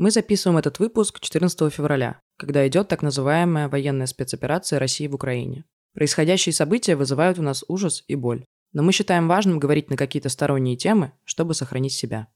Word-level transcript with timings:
Мы 0.00 0.10
записываем 0.10 0.56
этот 0.56 0.78
выпуск 0.78 1.20
14 1.20 1.70
февраля, 1.70 2.20
когда 2.38 2.66
идет 2.66 2.88
так 2.88 3.02
называемая 3.02 3.68
военная 3.68 4.06
спецоперация 4.06 4.78
России 4.78 5.06
в 5.06 5.14
Украине. 5.14 5.66
Происходящие 5.92 6.54
события 6.54 6.96
вызывают 6.96 7.38
у 7.38 7.42
нас 7.42 7.66
ужас 7.68 8.02
и 8.08 8.14
боль. 8.14 8.46
Но 8.72 8.82
мы 8.82 8.92
считаем 8.92 9.28
важным 9.28 9.58
говорить 9.58 9.90
на 9.90 9.98
какие-то 9.98 10.30
сторонние 10.30 10.78
темы, 10.78 11.12
чтобы 11.24 11.52
сохранить 11.52 11.92
себя. 11.92 12.28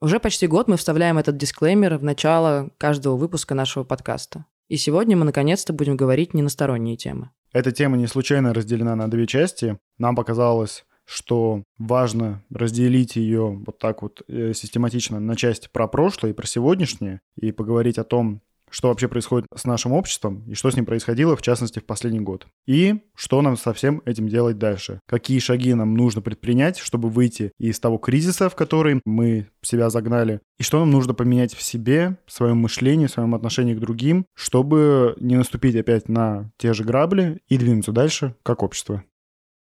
Уже 0.00 0.18
почти 0.18 0.46
год 0.46 0.66
мы 0.66 0.78
вставляем 0.78 1.18
этот 1.18 1.36
дисклеймер 1.36 1.98
в 1.98 2.04
начало 2.04 2.70
каждого 2.78 3.16
выпуска 3.16 3.54
нашего 3.54 3.84
подкаста. 3.84 4.46
И 4.68 4.78
сегодня 4.78 5.14
мы 5.14 5.26
наконец-то 5.26 5.74
будем 5.74 5.98
говорить 5.98 6.32
не 6.32 6.40
на 6.40 6.48
сторонние 6.48 6.96
темы. 6.96 7.32
Эта 7.52 7.70
тема 7.70 7.98
не 7.98 8.06
случайно 8.06 8.54
разделена 8.54 8.96
на 8.96 9.10
две 9.10 9.26
части. 9.26 9.78
Нам 9.98 10.16
показалось, 10.16 10.86
что 11.10 11.64
важно 11.76 12.44
разделить 12.50 13.16
ее 13.16 13.60
вот 13.66 13.78
так 13.78 14.02
вот 14.02 14.22
э, 14.28 14.52
систематично 14.54 15.18
на 15.18 15.34
части 15.34 15.68
про 15.70 15.88
прошлое 15.88 16.30
и 16.30 16.34
про 16.34 16.46
сегодняшнее, 16.46 17.20
и 17.36 17.50
поговорить 17.50 17.98
о 17.98 18.04
том, 18.04 18.42
что 18.70 18.88
вообще 18.88 19.08
происходит 19.08 19.48
с 19.54 19.64
нашим 19.64 19.92
обществом 19.92 20.44
и 20.46 20.54
что 20.54 20.70
с 20.70 20.76
ним 20.76 20.86
происходило, 20.86 21.36
в 21.36 21.42
частности, 21.42 21.80
в 21.80 21.84
последний 21.84 22.20
год. 22.20 22.46
И 22.66 23.00
что 23.16 23.42
нам 23.42 23.56
со 23.56 23.72
всем 23.72 24.00
этим 24.04 24.28
делать 24.28 24.58
дальше. 24.58 25.00
Какие 25.08 25.40
шаги 25.40 25.74
нам 25.74 25.94
нужно 25.94 26.22
предпринять, 26.22 26.78
чтобы 26.78 27.08
выйти 27.08 27.50
из 27.58 27.80
того 27.80 27.98
кризиса, 27.98 28.48
в 28.48 28.54
который 28.54 29.00
мы 29.04 29.48
себя 29.62 29.90
загнали. 29.90 30.40
И 30.58 30.62
что 30.62 30.78
нам 30.78 30.92
нужно 30.92 31.12
поменять 31.12 31.54
в 31.54 31.62
себе, 31.62 32.18
в 32.26 32.32
своем 32.32 32.58
мышлении, 32.58 33.06
в 33.06 33.10
своем 33.10 33.34
отношении 33.34 33.74
к 33.74 33.80
другим, 33.80 34.26
чтобы 34.34 35.16
не 35.18 35.34
наступить 35.34 35.74
опять 35.74 36.08
на 36.08 36.52
те 36.56 36.72
же 36.72 36.84
грабли 36.84 37.40
и 37.48 37.58
двинуться 37.58 37.90
дальше 37.90 38.36
как 38.44 38.62
общество. 38.62 39.02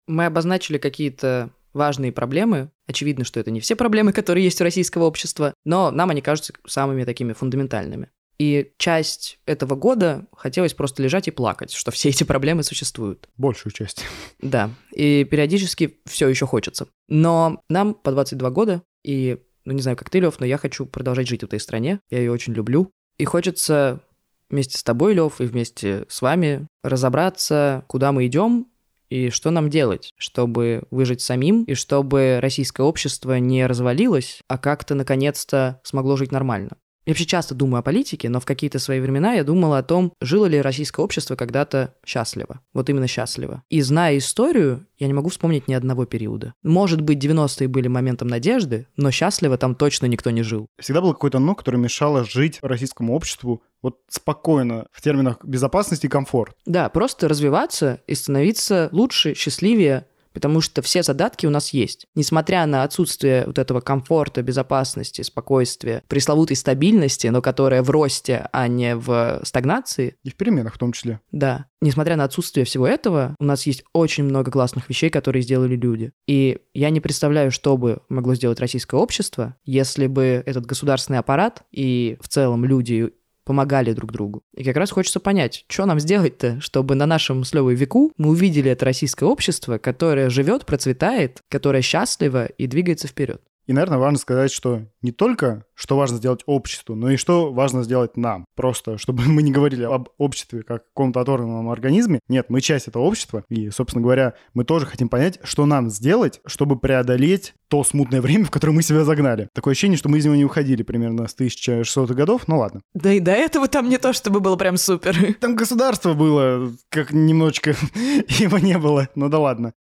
Мы 0.07 0.25
обозначили 0.25 0.77
какие-то 0.77 1.51
важные 1.73 2.11
проблемы. 2.11 2.71
Очевидно, 2.87 3.25
что 3.25 3.39
это 3.39 3.51
не 3.51 3.59
все 3.59 3.75
проблемы, 3.75 4.13
которые 4.13 4.43
есть 4.43 4.61
у 4.61 4.63
российского 4.63 5.05
общества, 5.05 5.53
но 5.65 5.91
нам 5.91 6.09
они 6.09 6.21
кажутся 6.21 6.53
самыми 6.65 7.03
такими 7.03 7.33
фундаментальными. 7.33 8.09
И 8.39 8.73
часть 8.77 9.39
этого 9.45 9.75
года 9.75 10.25
хотелось 10.35 10.73
просто 10.73 11.03
лежать 11.03 11.27
и 11.27 11.31
плакать, 11.31 11.71
что 11.71 11.91
все 11.91 12.09
эти 12.09 12.23
проблемы 12.23 12.63
существуют. 12.63 13.29
Большую 13.37 13.71
часть. 13.71 14.03
Да, 14.39 14.71
и 14.91 15.23
периодически 15.23 15.99
все 16.05 16.27
еще 16.27 16.45
хочется. 16.45 16.87
Но 17.07 17.61
нам 17.69 17.93
по 17.93 18.11
22 18.11 18.49
года, 18.49 18.83
и, 19.03 19.37
ну 19.65 19.73
не 19.73 19.81
знаю, 19.81 19.97
как 19.97 20.09
ты, 20.09 20.19
Лев, 20.19 20.39
но 20.39 20.45
я 20.45 20.57
хочу 20.57 20.85
продолжать 20.85 21.27
жить 21.27 21.41
в 21.41 21.45
этой 21.45 21.59
стране, 21.59 21.99
я 22.09 22.19
ее 22.19 22.31
очень 22.31 22.53
люблю. 22.53 22.91
И 23.17 23.25
хочется 23.25 24.01
вместе 24.49 24.77
с 24.77 24.83
тобой, 24.83 25.13
Лев, 25.13 25.39
и 25.39 25.45
вместе 25.45 26.05
с 26.09 26.21
вами 26.21 26.67
разобраться, 26.83 27.85
куда 27.87 28.11
мы 28.11 28.25
идем, 28.25 28.67
и 29.13 29.29
что 29.29 29.51
нам 29.51 29.69
делать, 29.69 30.11
чтобы 30.17 30.87
выжить 30.89 31.21
самим, 31.21 31.65
и 31.65 31.75
чтобы 31.75 32.39
российское 32.41 32.81
общество 32.81 33.37
не 33.37 33.67
развалилось, 33.67 34.41
а 34.47 34.57
как-то 34.57 34.95
наконец-то 34.95 35.79
смогло 35.83 36.17
жить 36.17 36.31
нормально. 36.31 36.77
Я 37.05 37.11
вообще 37.11 37.25
часто 37.25 37.53
думаю 37.53 37.79
о 37.79 37.83
политике, 37.83 38.29
но 38.29 38.39
в 38.39 38.45
какие-то 38.45 38.79
свои 38.79 39.01
времена 39.01 39.33
я 39.33 39.43
думала 39.43 39.77
о 39.77 39.83
том, 39.83 40.13
жило 40.21 40.45
ли 40.45 40.61
российское 40.61 41.01
общество 41.01 41.35
когда-то 41.35 41.95
счастливо. 42.05 42.61
Вот 42.73 42.89
именно 42.89 43.07
счастливо. 43.07 43.63
И 43.69 43.81
зная 43.81 44.17
историю, 44.17 44.87
я 44.99 45.07
не 45.07 45.13
могу 45.13 45.29
вспомнить 45.29 45.67
ни 45.67 45.73
одного 45.73 46.05
периода. 46.05 46.53
Может 46.63 47.01
быть, 47.01 47.23
90-е 47.23 47.67
были 47.67 47.89
моментом 47.89 48.29
надежды, 48.29 48.87
но 48.95 49.11
счастливо 49.11 49.57
там 49.57 49.75
точно 49.75 50.05
никто 50.05 50.29
не 50.29 50.43
жил. 50.43 50.67
Всегда 50.79 51.01
было 51.01 51.13
какое-то 51.13 51.39
«но», 51.39 51.55
которое 51.55 51.77
мешало 51.77 52.23
жить 52.23 52.59
российскому 52.61 53.13
обществу 53.15 53.63
вот 53.81 53.97
спокойно 54.09 54.87
в 54.91 55.01
терминах 55.01 55.43
безопасности 55.43 56.05
и 56.05 56.09
комфорт. 56.09 56.55
Да, 56.65 56.87
просто 56.87 57.27
развиваться 57.27 58.01
и 58.07 58.15
становиться 58.15 58.87
лучше, 58.93 59.33
счастливее, 59.35 60.07
потому 60.33 60.61
что 60.61 60.81
все 60.81 61.03
задатки 61.03 61.45
у 61.45 61.49
нас 61.49 61.69
есть. 61.69 62.07
Несмотря 62.15 62.65
на 62.65 62.83
отсутствие 62.83 63.43
вот 63.45 63.57
этого 63.59 63.81
комфорта, 63.81 64.41
безопасности, 64.41 65.21
спокойствия, 65.21 66.03
пресловутой 66.07 66.57
стабильности, 66.57 67.27
но 67.27 67.41
которая 67.41 67.83
в 67.83 67.89
росте, 67.89 68.47
а 68.51 68.67
не 68.67 68.95
в 68.95 69.41
стагнации. 69.43 70.17
И 70.23 70.29
в 70.29 70.35
переменах 70.35 70.75
в 70.75 70.77
том 70.77 70.91
числе. 70.91 71.19
Да. 71.31 71.65
Несмотря 71.81 72.15
на 72.15 72.23
отсутствие 72.23 72.65
всего 72.65 72.87
этого, 72.87 73.35
у 73.39 73.45
нас 73.45 73.65
есть 73.65 73.83
очень 73.93 74.23
много 74.23 74.51
классных 74.51 74.89
вещей, 74.89 75.09
которые 75.09 75.43
сделали 75.43 75.75
люди. 75.75 76.11
И 76.27 76.59
я 76.73 76.89
не 76.89 77.01
представляю, 77.01 77.51
что 77.51 77.77
бы 77.77 78.01
могло 78.09 78.35
сделать 78.35 78.59
российское 78.59 78.99
общество, 78.99 79.55
если 79.65 80.07
бы 80.07 80.43
этот 80.45 80.65
государственный 80.65 81.19
аппарат 81.19 81.63
и 81.71 82.17
в 82.21 82.27
целом 82.27 82.65
люди 82.65 83.13
помогали 83.43 83.93
друг 83.93 84.11
другу. 84.11 84.43
И 84.55 84.63
как 84.63 84.77
раз 84.77 84.91
хочется 84.91 85.19
понять, 85.19 85.65
что 85.67 85.85
нам 85.85 85.99
сделать-то, 85.99 86.59
чтобы 86.61 86.95
на 86.95 87.05
нашем 87.05 87.43
с 87.43 87.53
Левой 87.53 87.75
веку 87.75 88.11
мы 88.17 88.29
увидели 88.29 88.71
это 88.71 88.85
российское 88.85 89.25
общество, 89.25 89.77
которое 89.77 90.29
живет, 90.29 90.65
процветает, 90.65 91.41
которое 91.49 91.81
счастливо 91.81 92.45
и 92.45 92.67
двигается 92.67 93.07
вперед. 93.07 93.41
И, 93.67 93.73
наверное, 93.73 93.97
важно 93.97 94.19
сказать, 94.19 94.51
что 94.51 94.81
не 95.01 95.11
только, 95.11 95.65
что 95.75 95.97
важно 95.97 96.17
сделать 96.17 96.41
обществу, 96.45 96.95
но 96.95 97.09
и 97.09 97.17
что 97.17 97.51
важно 97.51 97.83
сделать 97.83 98.17
нам. 98.17 98.45
Просто, 98.55 98.97
чтобы 98.97 99.23
мы 99.27 99.41
не 99.41 99.51
говорили 99.51 99.83
об 99.83 100.09
обществе 100.17 100.63
как 100.63 100.85
каком-то 100.87 101.21
оторванном 101.21 101.69
организме. 101.69 102.19
Нет, 102.27 102.47
мы 102.49 102.61
часть 102.61 102.87
этого 102.87 103.03
общества. 103.03 103.43
И, 103.49 103.69
собственно 103.69 104.03
говоря, 104.03 104.33
мы 104.53 104.63
тоже 104.63 104.85
хотим 104.85 105.09
понять, 105.09 105.39
что 105.43 105.65
нам 105.65 105.89
сделать, 105.89 106.41
чтобы 106.45 106.77
преодолеть 106.77 107.55
то 107.67 107.83
смутное 107.83 108.21
время, 108.21 108.45
в 108.45 108.51
которое 108.51 108.73
мы 108.73 108.83
себя 108.83 109.03
загнали. 109.03 109.49
Такое 109.53 109.71
ощущение, 109.71 109.97
что 109.97 110.07
мы 110.07 110.19
из 110.19 110.25
него 110.25 110.35
не 110.35 110.45
уходили 110.45 110.83
примерно 110.83 111.27
с 111.27 111.35
1600-х 111.35 112.13
годов, 112.13 112.47
ну 112.47 112.59
ладно. 112.59 112.81
Да 112.93 113.11
и 113.11 113.19
до 113.19 113.31
этого 113.31 113.67
там 113.67 113.89
не 113.89 113.97
то, 113.97 114.13
чтобы 114.13 114.41
было 114.41 114.55
прям 114.55 114.77
супер. 114.77 115.33
Там 115.39 115.55
государство 115.55 116.13
было, 116.13 116.71
как 116.89 117.11
немножечко 117.11 117.71
его 118.27 118.59
не 118.59 118.77
было, 118.77 119.09
ну 119.15 119.27
да 119.29 119.39
ладно. 119.39 119.73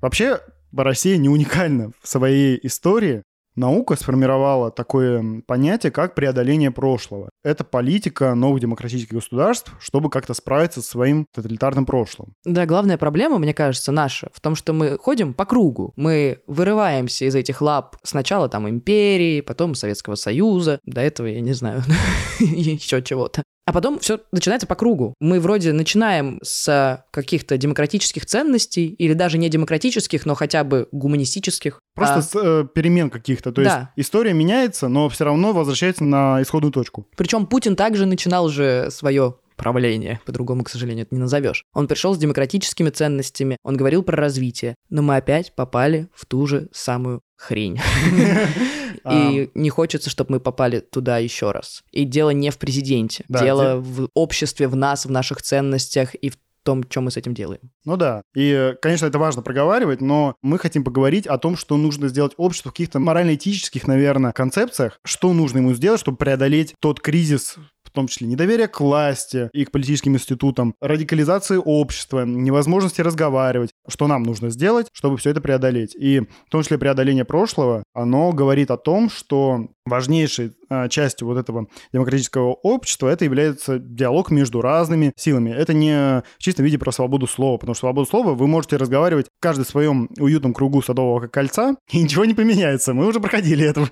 Вообще, 0.00 0.40
Россия 0.76 1.16
не 1.16 1.28
уникальна 1.28 1.92
в 2.02 2.08
своей 2.08 2.58
истории. 2.62 3.22
Наука 3.56 3.96
сформировала 3.96 4.70
такое 4.70 5.42
понятие, 5.46 5.90
как 5.90 6.14
преодоление 6.14 6.70
прошлого. 6.70 7.28
Это 7.42 7.64
политика 7.64 8.34
новых 8.34 8.60
демократических 8.60 9.14
государств, 9.14 9.72
чтобы 9.80 10.08
как-то 10.08 10.34
справиться 10.34 10.80
со 10.80 10.88
своим 10.88 11.26
тоталитарным 11.34 11.84
прошлым. 11.84 12.34
Да, 12.44 12.64
главная 12.64 12.96
проблема, 12.96 13.38
мне 13.38 13.52
кажется, 13.52 13.90
наша 13.90 14.30
в 14.32 14.40
том, 14.40 14.54
что 14.54 14.72
мы 14.72 14.96
ходим 14.96 15.34
по 15.34 15.44
кругу. 15.44 15.92
Мы 15.96 16.38
вырываемся 16.46 17.24
из 17.24 17.34
этих 17.34 17.60
лап 17.60 17.96
сначала 18.04 18.48
там 18.48 18.68
империи, 18.68 19.40
потом 19.40 19.74
Советского 19.74 20.14
Союза, 20.14 20.78
до 20.84 21.00
этого, 21.00 21.26
я 21.26 21.40
не 21.40 21.52
знаю, 21.52 21.82
еще 22.38 23.02
чего-то. 23.02 23.42
А 23.66 23.72
потом 23.72 23.98
все 23.98 24.20
начинается 24.32 24.66
по 24.66 24.74
кругу. 24.74 25.14
Мы 25.20 25.38
вроде 25.40 25.72
начинаем 25.72 26.40
с 26.42 27.04
каких-то 27.10 27.56
демократических 27.56 28.26
ценностей, 28.26 28.88
или 28.88 29.12
даже 29.12 29.38
не 29.38 29.48
демократических, 29.48 30.26
но 30.26 30.34
хотя 30.34 30.64
бы 30.64 30.88
гуманистических. 30.92 31.80
Просто 31.94 32.16
а... 32.16 32.22
с 32.22 32.30
э, 32.34 32.66
перемен 32.74 33.10
каких-то. 33.10 33.52
То 33.52 33.62
да. 33.62 33.92
есть 33.96 34.08
история 34.08 34.32
меняется, 34.32 34.88
но 34.88 35.08
все 35.08 35.24
равно 35.24 35.52
возвращается 35.52 36.04
на 36.04 36.42
исходную 36.42 36.72
точку. 36.72 37.06
Причем 37.16 37.46
Путин 37.46 37.76
также 37.76 38.06
начинал 38.06 38.48
же 38.48 38.88
свое 38.90 39.36
правление, 39.60 40.20
по-другому, 40.24 40.64
к 40.64 40.70
сожалению, 40.70 41.04
это 41.04 41.14
не 41.14 41.20
назовешь. 41.20 41.64
Он 41.74 41.86
пришел 41.86 42.14
с 42.14 42.18
демократическими 42.18 42.88
ценностями, 42.88 43.58
он 43.62 43.76
говорил 43.76 44.02
про 44.02 44.16
развитие, 44.16 44.74
но 44.88 45.02
мы 45.02 45.16
опять 45.16 45.54
попали 45.54 46.08
в 46.14 46.24
ту 46.24 46.46
же 46.46 46.68
самую 46.72 47.20
хрень. 47.36 47.78
И 49.08 49.50
не 49.54 49.70
хочется, 49.70 50.10
чтобы 50.10 50.32
мы 50.32 50.40
попали 50.40 50.80
туда 50.80 51.18
еще 51.18 51.52
раз. 51.52 51.82
И 51.92 52.04
дело 52.04 52.30
не 52.30 52.50
в 52.50 52.58
президенте, 52.58 53.24
дело 53.28 53.76
в 53.76 54.08
обществе, 54.14 54.68
в 54.68 54.76
нас, 54.76 55.06
в 55.06 55.10
наших 55.10 55.42
ценностях 55.42 56.14
и 56.14 56.30
в 56.30 56.36
том, 56.62 56.84
что 56.88 57.00
мы 57.00 57.10
с 57.10 57.16
этим 57.16 57.34
делаем. 57.34 57.60
Ну 57.84 57.96
да. 57.96 58.22
И, 58.34 58.74
конечно, 58.82 59.06
это 59.06 59.18
важно 59.18 59.42
проговаривать, 59.42 60.00
но 60.00 60.36
мы 60.42 60.58
хотим 60.58 60.84
поговорить 60.84 61.26
о 61.26 61.38
том, 61.38 61.56
что 61.56 61.76
нужно 61.76 62.08
сделать 62.08 62.32
обществу 62.36 62.70
в 62.70 62.72
каких-то 62.72 62.98
морально-этических, 62.98 63.86
наверное, 63.86 64.32
концепциях, 64.32 65.00
что 65.04 65.32
нужно 65.32 65.58
ему 65.58 65.72
сделать, 65.74 66.00
чтобы 66.00 66.18
преодолеть 66.18 66.74
тот 66.80 67.00
кризис 67.00 67.56
в 67.90 67.92
том 67.92 68.06
числе 68.06 68.26
недоверие 68.26 68.68
к 68.68 68.80
власти 68.80 69.50
и 69.52 69.64
к 69.64 69.70
политическим 69.70 70.14
институтам, 70.14 70.74
радикализации 70.80 71.60
общества, 71.62 72.24
невозможности 72.24 73.00
разговаривать. 73.00 73.70
Что 73.88 74.06
нам 74.06 74.22
нужно 74.22 74.50
сделать, 74.50 74.88
чтобы 74.92 75.16
все 75.16 75.30
это 75.30 75.40
преодолеть? 75.40 75.94
И 75.94 76.20
в 76.20 76.50
том 76.50 76.62
числе 76.62 76.78
преодоление 76.78 77.24
прошлого, 77.24 77.82
оно 77.94 78.32
говорит 78.32 78.70
о 78.70 78.76
том, 78.76 79.10
что 79.10 79.66
важнейшей 79.86 80.52
а, 80.68 80.88
частью 80.88 81.26
вот 81.26 81.36
этого 81.36 81.66
демократического 81.92 82.52
общества 82.52 83.08
это 83.08 83.24
является 83.24 83.78
диалог 83.78 84.30
между 84.30 84.60
разными 84.60 85.12
силами. 85.16 85.50
Это 85.50 85.74
не 85.74 86.22
в 86.38 86.38
чистом 86.38 86.64
виде 86.64 86.78
про 86.78 86.92
свободу 86.92 87.26
слова, 87.26 87.58
потому 87.58 87.74
что 87.74 87.80
свободу 87.80 88.08
слова 88.08 88.34
вы 88.34 88.46
можете 88.46 88.76
разговаривать 88.76 89.26
в 89.42 89.64
своем 89.64 90.08
уютном 90.18 90.54
кругу 90.54 90.80
садового 90.80 91.26
кольца, 91.26 91.74
и 91.90 92.02
ничего 92.02 92.24
не 92.24 92.34
поменяется. 92.34 92.94
Мы 92.94 93.06
уже 93.06 93.20
проходили 93.20 93.66
это 93.66 93.88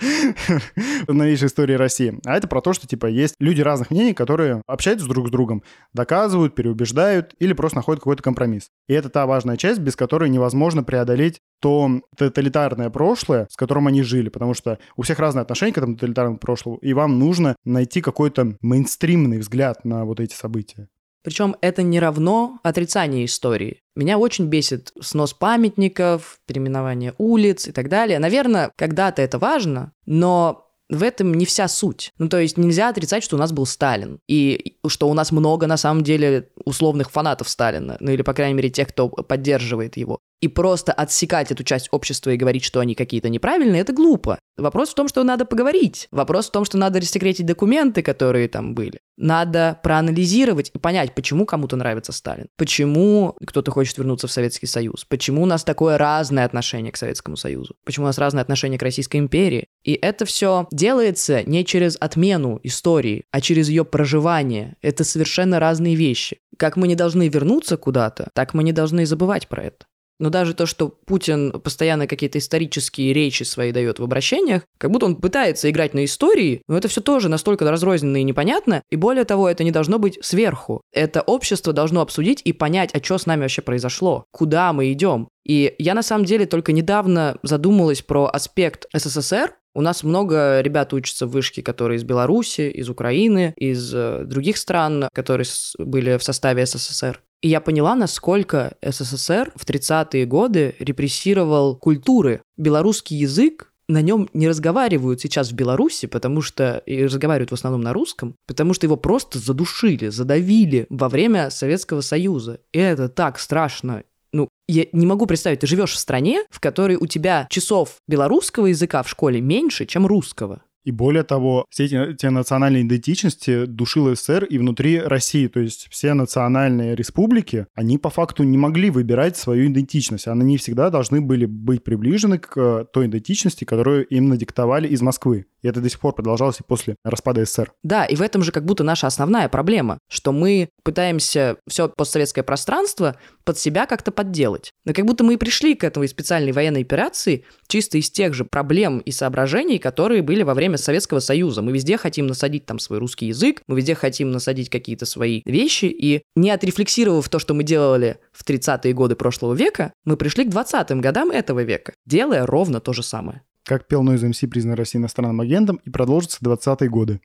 в 1.08 1.12
новейшей 1.12 1.48
истории 1.48 1.74
России. 1.74 2.18
А 2.24 2.36
это 2.36 2.46
про 2.46 2.60
то, 2.60 2.72
что 2.72 2.86
типа 2.86 3.06
есть 3.06 3.34
люди 3.40 3.60
разных 3.60 3.87
мнений, 3.90 4.14
которые 4.14 4.62
общаются 4.66 5.08
друг 5.08 5.28
с 5.28 5.30
другом, 5.30 5.62
доказывают, 5.92 6.54
переубеждают 6.54 7.34
или 7.38 7.52
просто 7.52 7.78
находят 7.78 8.00
какой-то 8.00 8.22
компромисс. 8.22 8.68
И 8.88 8.94
это 8.94 9.08
та 9.08 9.26
важная 9.26 9.56
часть, 9.56 9.80
без 9.80 9.96
которой 9.96 10.28
невозможно 10.30 10.82
преодолеть 10.82 11.40
то 11.60 11.90
тоталитарное 12.16 12.90
прошлое, 12.90 13.48
с 13.50 13.56
которым 13.56 13.86
они 13.88 14.02
жили, 14.02 14.28
потому 14.28 14.54
что 14.54 14.78
у 14.96 15.02
всех 15.02 15.18
разные 15.18 15.42
отношения 15.42 15.72
к 15.72 15.78
этому 15.78 15.94
тоталитарному 15.94 16.38
прошлому, 16.38 16.78
и 16.78 16.92
вам 16.92 17.18
нужно 17.18 17.56
найти 17.64 18.00
какой-то 18.00 18.56
мейнстримный 18.60 19.38
взгляд 19.38 19.84
на 19.84 20.04
вот 20.04 20.20
эти 20.20 20.34
события. 20.34 20.88
Причем 21.22 21.56
это 21.60 21.82
не 21.82 22.00
равно 22.00 22.58
отрицание 22.62 23.24
истории. 23.24 23.80
Меня 23.96 24.18
очень 24.18 24.46
бесит 24.46 24.92
снос 25.00 25.34
памятников, 25.34 26.38
переименование 26.46 27.14
улиц 27.18 27.66
и 27.66 27.72
так 27.72 27.88
далее. 27.88 28.18
Наверное, 28.18 28.70
когда-то 28.76 29.20
это 29.20 29.38
важно, 29.38 29.92
но 30.06 30.67
в 30.88 31.02
этом 31.02 31.34
не 31.34 31.44
вся 31.44 31.68
суть. 31.68 32.12
Ну, 32.18 32.28
то 32.28 32.38
есть 32.38 32.56
нельзя 32.56 32.88
отрицать, 32.88 33.22
что 33.22 33.36
у 33.36 33.38
нас 33.38 33.52
был 33.52 33.66
Сталин, 33.66 34.20
и 34.26 34.76
что 34.86 35.08
у 35.08 35.14
нас 35.14 35.32
много, 35.32 35.66
на 35.66 35.76
самом 35.76 36.02
деле, 36.02 36.48
условных 36.64 37.10
фанатов 37.10 37.48
Сталина, 37.48 37.96
ну 38.00 38.10
или, 38.10 38.22
по 38.22 38.34
крайней 38.34 38.54
мере, 38.54 38.70
тех, 38.70 38.88
кто 38.88 39.08
поддерживает 39.08 39.96
его. 39.96 40.20
И 40.40 40.48
просто 40.48 40.92
отсекать 40.92 41.50
эту 41.50 41.64
часть 41.64 41.88
общества 41.90 42.30
и 42.30 42.36
говорить, 42.36 42.62
что 42.62 42.80
они 42.80 42.94
какие-то 42.94 43.28
неправильные, 43.28 43.80
это 43.80 43.92
глупо. 43.92 44.38
Вопрос 44.56 44.90
в 44.90 44.94
том, 44.94 45.08
что 45.08 45.24
надо 45.24 45.44
поговорить. 45.44 46.08
Вопрос 46.10 46.48
в 46.48 46.52
том, 46.52 46.64
что 46.64 46.78
надо 46.78 47.00
рассекретить 47.00 47.46
документы, 47.46 48.02
которые 48.02 48.48
там 48.48 48.74
были. 48.74 49.00
Надо 49.16 49.80
проанализировать 49.82 50.70
и 50.72 50.78
понять, 50.78 51.14
почему 51.14 51.44
кому-то 51.44 51.76
нравится 51.76 52.12
Сталин, 52.12 52.46
почему 52.56 53.36
кто-то 53.44 53.72
хочет 53.72 53.98
вернуться 53.98 54.28
в 54.28 54.32
Советский 54.32 54.66
Союз, 54.66 55.04
почему 55.04 55.42
у 55.42 55.46
нас 55.46 55.64
такое 55.64 55.98
разное 55.98 56.44
отношение 56.44 56.92
к 56.92 56.96
Советскому 56.96 57.36
Союзу, 57.36 57.74
почему 57.84 58.04
у 58.04 58.08
нас 58.08 58.18
разное 58.18 58.42
отношение 58.42 58.78
к 58.78 58.82
Российской 58.82 59.16
империи. 59.16 59.66
И 59.82 59.94
это 59.94 60.24
все 60.24 60.68
делается 60.70 61.42
не 61.42 61.64
через 61.64 61.96
отмену 61.98 62.60
истории, 62.62 63.24
а 63.32 63.40
через 63.40 63.68
ее 63.68 63.84
проживание. 63.84 64.76
Это 64.82 65.02
совершенно 65.02 65.58
разные 65.58 65.96
вещи. 65.96 66.38
Как 66.56 66.76
мы 66.76 66.86
не 66.86 66.94
должны 66.94 67.28
вернуться 67.28 67.76
куда-то, 67.76 68.30
так 68.34 68.54
мы 68.54 68.62
не 68.62 68.72
должны 68.72 69.04
забывать 69.04 69.48
про 69.48 69.64
это. 69.64 69.86
Но 70.18 70.30
даже 70.30 70.54
то, 70.54 70.66
что 70.66 70.88
Путин 70.88 71.52
постоянно 71.52 72.06
какие-то 72.06 72.38
исторические 72.38 73.12
речи 73.12 73.44
свои 73.44 73.72
дает 73.72 73.98
в 73.98 74.04
обращениях, 74.04 74.62
как 74.78 74.90
будто 74.90 75.06
он 75.06 75.16
пытается 75.16 75.70
играть 75.70 75.94
на 75.94 76.04
истории, 76.04 76.62
но 76.68 76.76
это 76.76 76.88
все 76.88 77.00
тоже 77.00 77.28
настолько 77.28 77.70
разрозненно 77.70 78.18
и 78.18 78.24
непонятно, 78.24 78.82
и 78.90 78.96
более 78.96 79.24
того, 79.24 79.48
это 79.48 79.64
не 79.64 79.70
должно 79.70 79.98
быть 79.98 80.18
сверху. 80.22 80.82
Это 80.92 81.22
общество 81.22 81.72
должно 81.72 82.00
обсудить 82.00 82.42
и 82.44 82.52
понять, 82.52 82.90
а 82.94 83.02
что 83.02 83.18
с 83.18 83.26
нами 83.26 83.42
вообще 83.42 83.62
произошло, 83.62 84.24
куда 84.30 84.72
мы 84.72 84.92
идем. 84.92 85.28
И 85.46 85.74
я 85.78 85.94
на 85.94 86.02
самом 86.02 86.24
деле 86.24 86.46
только 86.46 86.72
недавно 86.72 87.38
задумалась 87.42 88.02
про 88.02 88.26
аспект 88.26 88.86
СССР, 88.92 89.54
у 89.74 89.80
нас 89.80 90.02
много 90.02 90.60
ребят 90.60 90.92
учатся 90.92 91.26
в 91.26 91.30
вышке, 91.30 91.62
которые 91.62 91.98
из 91.98 92.02
Беларуси, 92.02 92.68
из 92.68 92.88
Украины, 92.88 93.54
из 93.56 93.94
э, 93.94 94.24
других 94.24 94.56
стран, 94.56 95.08
которые 95.12 95.46
были 95.78 96.16
в 96.16 96.24
составе 96.24 96.66
СССР. 96.66 97.22
И 97.40 97.48
я 97.48 97.60
поняла, 97.60 97.94
насколько 97.94 98.76
СССР 98.82 99.52
в 99.54 99.64
30-е 99.64 100.26
годы 100.26 100.74
репрессировал 100.80 101.76
культуры. 101.76 102.42
Белорусский 102.56 103.16
язык 103.16 103.72
на 103.88 104.02
нем 104.02 104.28
не 104.34 104.48
разговаривают 104.48 105.20
сейчас 105.20 105.50
в 105.50 105.54
Беларуси, 105.54 106.06
потому 106.06 106.42
что 106.42 106.82
и 106.84 107.04
разговаривают 107.04 107.50
в 107.50 107.54
основном 107.54 107.80
на 107.80 107.92
русском, 107.92 108.34
потому 108.46 108.74
что 108.74 108.86
его 108.86 108.96
просто 108.96 109.38
задушили, 109.38 110.08
задавили 110.08 110.86
во 110.90 111.08
время 111.08 111.50
Советского 111.50 112.02
Союза. 112.02 112.60
И 112.72 112.78
это 112.78 113.08
так 113.08 113.38
страшно. 113.38 114.02
Ну, 114.32 114.48
я 114.66 114.86
не 114.92 115.06
могу 115.06 115.26
представить, 115.26 115.60
ты 115.60 115.66
живешь 115.66 115.92
в 115.92 115.98
стране, 115.98 116.44
в 116.50 116.60
которой 116.60 116.96
у 116.96 117.06
тебя 117.06 117.46
часов 117.50 117.96
белорусского 118.06 118.66
языка 118.66 119.02
в 119.02 119.08
школе 119.08 119.40
меньше, 119.40 119.86
чем 119.86 120.06
русского. 120.06 120.62
И 120.88 120.90
более 120.90 121.22
того, 121.22 121.66
все 121.68 121.84
эти, 121.84 122.12
эти 122.12 122.24
национальные 122.24 122.82
идентичности 122.82 123.66
душил 123.66 124.16
СССР 124.16 124.44
и 124.44 124.56
внутри 124.56 124.98
России. 124.98 125.46
То 125.46 125.60
есть 125.60 125.86
все 125.90 126.14
национальные 126.14 126.96
республики, 126.96 127.66
они 127.74 127.98
по 127.98 128.08
факту 128.08 128.42
не 128.42 128.56
могли 128.56 128.88
выбирать 128.88 129.36
свою 129.36 129.70
идентичность. 129.70 130.26
Они 130.28 130.44
не 130.44 130.56
всегда 130.56 130.88
должны 130.88 131.20
были 131.20 131.44
быть 131.44 131.84
приближены 131.84 132.38
к 132.38 132.56
э, 132.56 132.86
той 132.90 133.04
идентичности, 133.04 133.64
которую 133.64 134.06
им 134.06 134.30
надиктовали 134.30 134.88
из 134.88 135.02
Москвы. 135.02 135.44
И 135.60 135.68
это 135.68 135.82
до 135.82 135.90
сих 135.90 136.00
пор 136.00 136.14
продолжалось 136.14 136.60
и 136.60 136.62
после 136.62 136.96
распада 137.04 137.44
СССР. 137.44 137.72
Да, 137.82 138.06
и 138.06 138.16
в 138.16 138.22
этом 138.22 138.42
же 138.42 138.50
как 138.50 138.64
будто 138.64 138.82
наша 138.82 139.06
основная 139.06 139.50
проблема, 139.50 139.98
что 140.08 140.32
мы 140.32 140.70
пытаемся 140.84 141.56
все 141.68 141.88
постсоветское 141.88 142.44
пространство 142.44 143.16
под 143.44 143.58
себя 143.58 143.84
как-то 143.84 144.10
подделать. 144.10 144.70
Но 144.86 144.94
как 144.94 145.04
будто 145.04 145.22
мы 145.22 145.34
и 145.34 145.36
пришли 145.36 145.74
к 145.74 145.84
этой 145.84 146.08
специальной 146.08 146.52
военной 146.52 146.80
операции 146.80 147.44
чисто 147.66 147.98
из 147.98 148.10
тех 148.10 148.32
же 148.32 148.44
проблем 148.44 149.00
и 149.00 149.10
соображений, 149.10 149.78
которые 149.78 150.22
были 150.22 150.44
во 150.44 150.54
время 150.54 150.77
Советского 150.82 151.20
Союза. 151.20 151.62
Мы 151.62 151.72
везде 151.72 151.96
хотим 151.96 152.26
насадить 152.26 152.66
там 152.66 152.78
свой 152.78 152.98
русский 152.98 153.26
язык, 153.26 153.62
мы 153.66 153.76
везде 153.76 153.94
хотим 153.94 154.30
насадить 154.30 154.70
какие-то 154.70 155.06
свои 155.06 155.42
вещи, 155.44 155.86
и 155.86 156.22
не 156.36 156.50
отрефлексировав 156.50 157.28
то, 157.28 157.38
что 157.38 157.54
мы 157.54 157.62
делали 157.62 158.18
в 158.32 158.44
30-е 158.44 158.92
годы 158.92 159.16
прошлого 159.16 159.54
века, 159.54 159.92
мы 160.04 160.16
пришли 160.16 160.44
к 160.44 160.48
20-м 160.48 161.00
годам 161.00 161.30
этого 161.30 161.62
века, 161.62 161.92
делая 162.06 162.46
ровно 162.46 162.80
то 162.80 162.92
же 162.92 163.02
самое. 163.02 163.42
Как 163.64 163.86
пел 163.86 164.02
Noise 164.02 164.30
MC, 164.30 164.48
признан 164.48 164.74
России 164.74 164.98
иностранным 164.98 165.40
агентом, 165.40 165.80
и 165.84 165.90
продолжится 165.90 166.38
20-е 166.42 166.88
годы. 166.88 167.20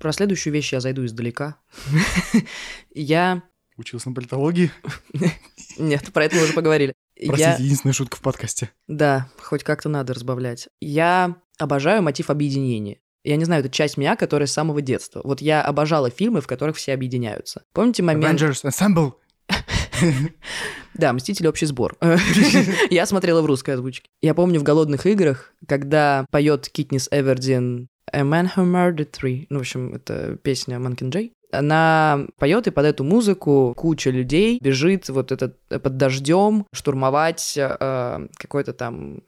Про 0.00 0.12
следующую 0.12 0.54
вещь 0.54 0.72
я 0.72 0.80
зайду 0.80 1.04
издалека. 1.04 1.58
Я... 2.94 3.42
Учился 3.76 4.08
на 4.08 4.14
политологии? 4.14 4.70
Нет, 5.78 6.10
про 6.12 6.24
это 6.24 6.36
мы 6.36 6.44
уже 6.44 6.54
поговорили. 6.54 6.94
Простите, 7.26 7.50
я... 7.50 7.56
единственная 7.56 7.92
шутка 7.92 8.16
в 8.16 8.20
подкасте. 8.20 8.70
Да, 8.88 9.28
хоть 9.38 9.64
как-то 9.64 9.88
надо 9.88 10.14
разбавлять. 10.14 10.68
Я 10.80 11.36
обожаю 11.58 12.02
мотив 12.02 12.30
объединения. 12.30 12.98
Я 13.22 13.36
не 13.36 13.44
знаю, 13.44 13.60
это 13.60 13.70
часть 13.70 13.96
меня, 13.96 14.16
которая 14.16 14.46
с 14.46 14.52
самого 14.52 14.80
детства. 14.80 15.20
Вот 15.24 15.42
я 15.42 15.62
обожала 15.62 16.08
фильмы, 16.10 16.40
в 16.40 16.46
которых 16.46 16.76
все 16.76 16.94
объединяются. 16.94 17.64
Помните 17.72 18.02
момент... 18.02 18.40
Avengers 18.40 18.64
Assemble! 18.64 19.12
Да, 20.94 21.12
«Мстители. 21.12 21.46
Общий 21.46 21.66
сбор». 21.66 21.96
Я 22.90 23.06
смотрела 23.06 23.42
в 23.42 23.46
русской 23.46 23.70
озвучке. 23.70 24.10
Я 24.20 24.34
помню 24.34 24.60
в 24.60 24.64
«Голодных 24.64 25.06
играх», 25.06 25.54
когда 25.66 26.26
поет 26.30 26.68
Китнис 26.68 27.08
Эвердин 27.10 27.88
«A 28.12 28.22
Man 28.22 28.48
Who 28.54 28.64
Murdered 28.64 29.10
Three». 29.10 29.46
Ну, 29.50 29.58
в 29.58 29.60
общем, 29.60 29.94
это 29.94 30.36
песня 30.42 30.78
Манкин 30.78 31.10
Джей. 31.10 31.32
Она 31.52 32.26
поет, 32.38 32.66
и 32.68 32.70
под 32.70 32.86
эту 32.86 33.02
музыку 33.02 33.74
куча 33.76 34.10
людей 34.10 34.58
бежит 34.62 35.08
вот 35.08 35.32
этот 35.32 35.58
под 35.68 35.96
дождем 35.96 36.66
штурмовать 36.72 37.54
э, 37.56 38.28
какой-то 38.36 38.72
там 38.72 39.22